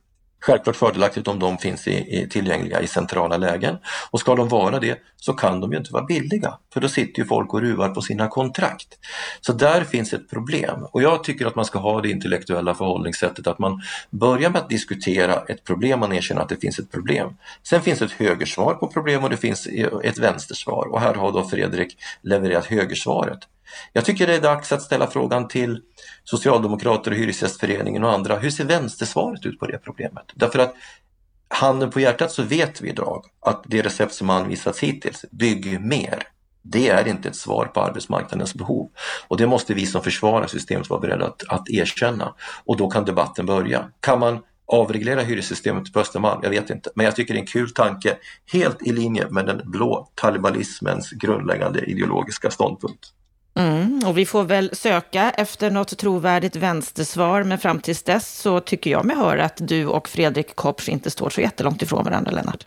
[0.47, 3.76] självklart fördelaktigt om de finns i, i, tillgängliga i centrala lägen.
[4.11, 7.22] Och ska de vara det så kan de ju inte vara billiga för då sitter
[7.22, 8.88] ju folk och ruvar på sina kontrakt.
[9.40, 13.47] Så där finns ett problem och jag tycker att man ska ha det intellektuella förhållningssättet
[13.47, 17.36] att man börjar med att diskutera ett problem, man erkänner att det finns ett problem.
[17.62, 19.68] Sen finns ett högersvar på problem och det finns
[20.03, 23.38] ett vänstersvar och här har då Fredrik levererat högersvaret.
[23.93, 25.81] Jag tycker det är dags att ställa frågan till
[26.25, 28.39] Socialdemokrater och Hyresgästföreningen och andra.
[28.39, 30.25] Hur ser vänstersvaret ut på det problemet?
[30.35, 30.75] Därför att
[31.49, 36.23] handen på hjärtat så vet vi idag att det recept som anvisats hittills, bygg mer,
[36.62, 38.91] det är inte ett svar på arbetsmarknadens behov.
[39.29, 42.35] Och det måste vi som försvarar systemet vara beredda att, att erkänna.
[42.64, 43.91] Och då kan debatten börja.
[44.01, 46.41] Kan man avreglera hyressystemet på Östermalm?
[46.43, 48.17] Jag vet inte, men jag tycker det är en kul tanke,
[48.53, 53.12] helt i linje med den blå talibalismens grundläggande ideologiska ståndpunkt.
[53.57, 58.61] Mm, och vi får väl söka efter något trovärdigt vänstersvar, men fram tills dess så
[58.61, 62.31] tycker jag mig höra att du och Fredrik Kopsch inte står så jättelångt ifrån varandra,
[62.31, 62.67] Lennart.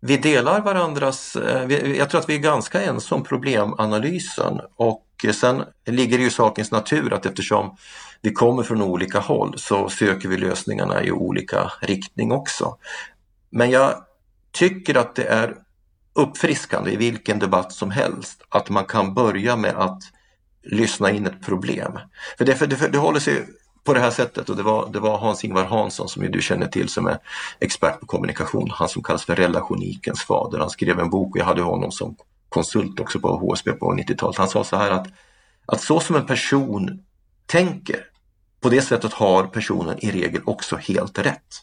[0.00, 5.02] Vi delar varandras, eh, jag tror att vi är ganska ense om problemanalysen och
[5.34, 7.76] sen ligger det ju i sakens natur att eftersom
[8.20, 12.76] vi kommer från olika håll så söker vi lösningarna i olika riktning också.
[13.50, 13.94] Men jag
[14.52, 15.56] tycker att det är
[16.14, 20.02] uppfriskande i vilken debatt som helst att man kan börja med att
[20.66, 21.98] lyssna in ett problem.
[22.38, 23.46] För det, för det, det håller sig
[23.84, 26.88] på det här sättet och det var, det var Hans-Ingvar Hansson som du känner till
[26.88, 27.18] som är
[27.60, 30.58] expert på kommunikation, han som kallas för relationikens fader.
[30.58, 32.16] Han skrev en bok och jag hade honom som
[32.48, 34.36] konsult också på HSB på 90-talet.
[34.36, 35.06] Han sa så här att,
[35.66, 37.04] att så som en person
[37.46, 38.00] tänker,
[38.60, 41.62] på det sättet har personen i regel också helt rätt.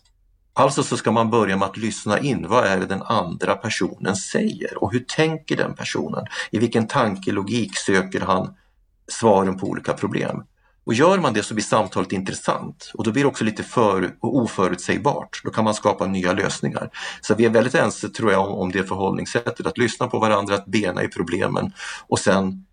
[0.54, 4.16] Alltså så ska man börja med att lyssna in, vad är det den andra personen
[4.16, 6.26] säger och hur tänker den personen?
[6.51, 8.56] I vilken tankelogik söker han
[9.14, 10.43] svaren på olika problem.
[10.86, 14.16] Och gör man det så blir samtalet intressant och då blir det också lite för
[14.20, 15.41] oförutsägbart.
[15.43, 16.89] Då kan man skapa nya lösningar.
[17.22, 20.55] Så vi är väldigt ense tror jag om, om det förhållningssättet, att lyssna på varandra,
[20.55, 21.74] att bena i problemen
[22.07, 22.66] och sen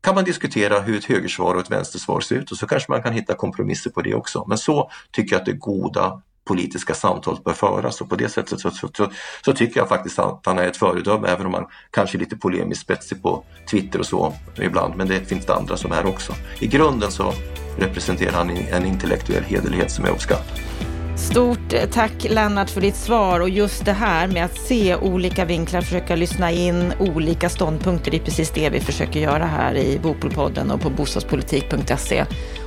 [0.00, 3.02] kan man diskutera hur ett högersvar och ett vänstersvar ser ut och så kanske man
[3.02, 4.44] kan hitta kompromisser på det också.
[4.48, 8.60] Men så tycker jag att det goda politiska samtal bör föras och på det sättet
[8.60, 9.10] så, så, så,
[9.44, 12.36] så, tycker jag faktiskt att han är ett föredöme även om han kanske är lite
[12.36, 16.32] polemiskt spetsig på Twitter och så ibland men det finns det andra som är också.
[16.60, 17.32] I grunden så
[17.78, 20.87] representerar han en intellektuell hederlighet som jag uppskattar.
[21.18, 25.44] Stort eh, tack Lennart för ditt svar och just det här med att se olika
[25.44, 28.10] vinklar, försöka lyssna in olika ståndpunkter.
[28.10, 32.24] Det är precis det vi försöker göra här i Bopolpodden och på bostadspolitik.se.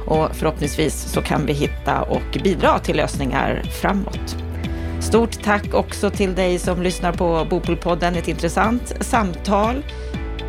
[0.08, 4.36] Och förhoppningsvis så kan vi hitta och bidra till lösningar framåt.
[5.00, 9.84] Stort tack också till dig som lyssnar på Bopolpodden, ett intressant samtal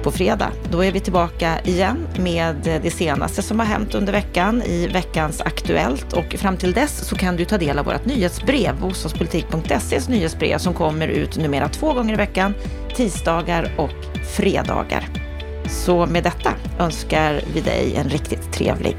[0.02, 0.52] på fredag.
[0.70, 5.40] Då är vi tillbaka igen med det senaste som har hänt under veckan i veckans
[5.40, 10.58] Aktuellt och fram till dess så kan du ta del av vårt nyhetsbrev, bostadspolitik.ses nyhetsbrev
[10.58, 12.54] som kommer ut numera två gånger i veckan,
[12.96, 15.08] tisdagar och fredagar.
[15.66, 18.96] Så med detta önskar vi dig en riktigt trevlig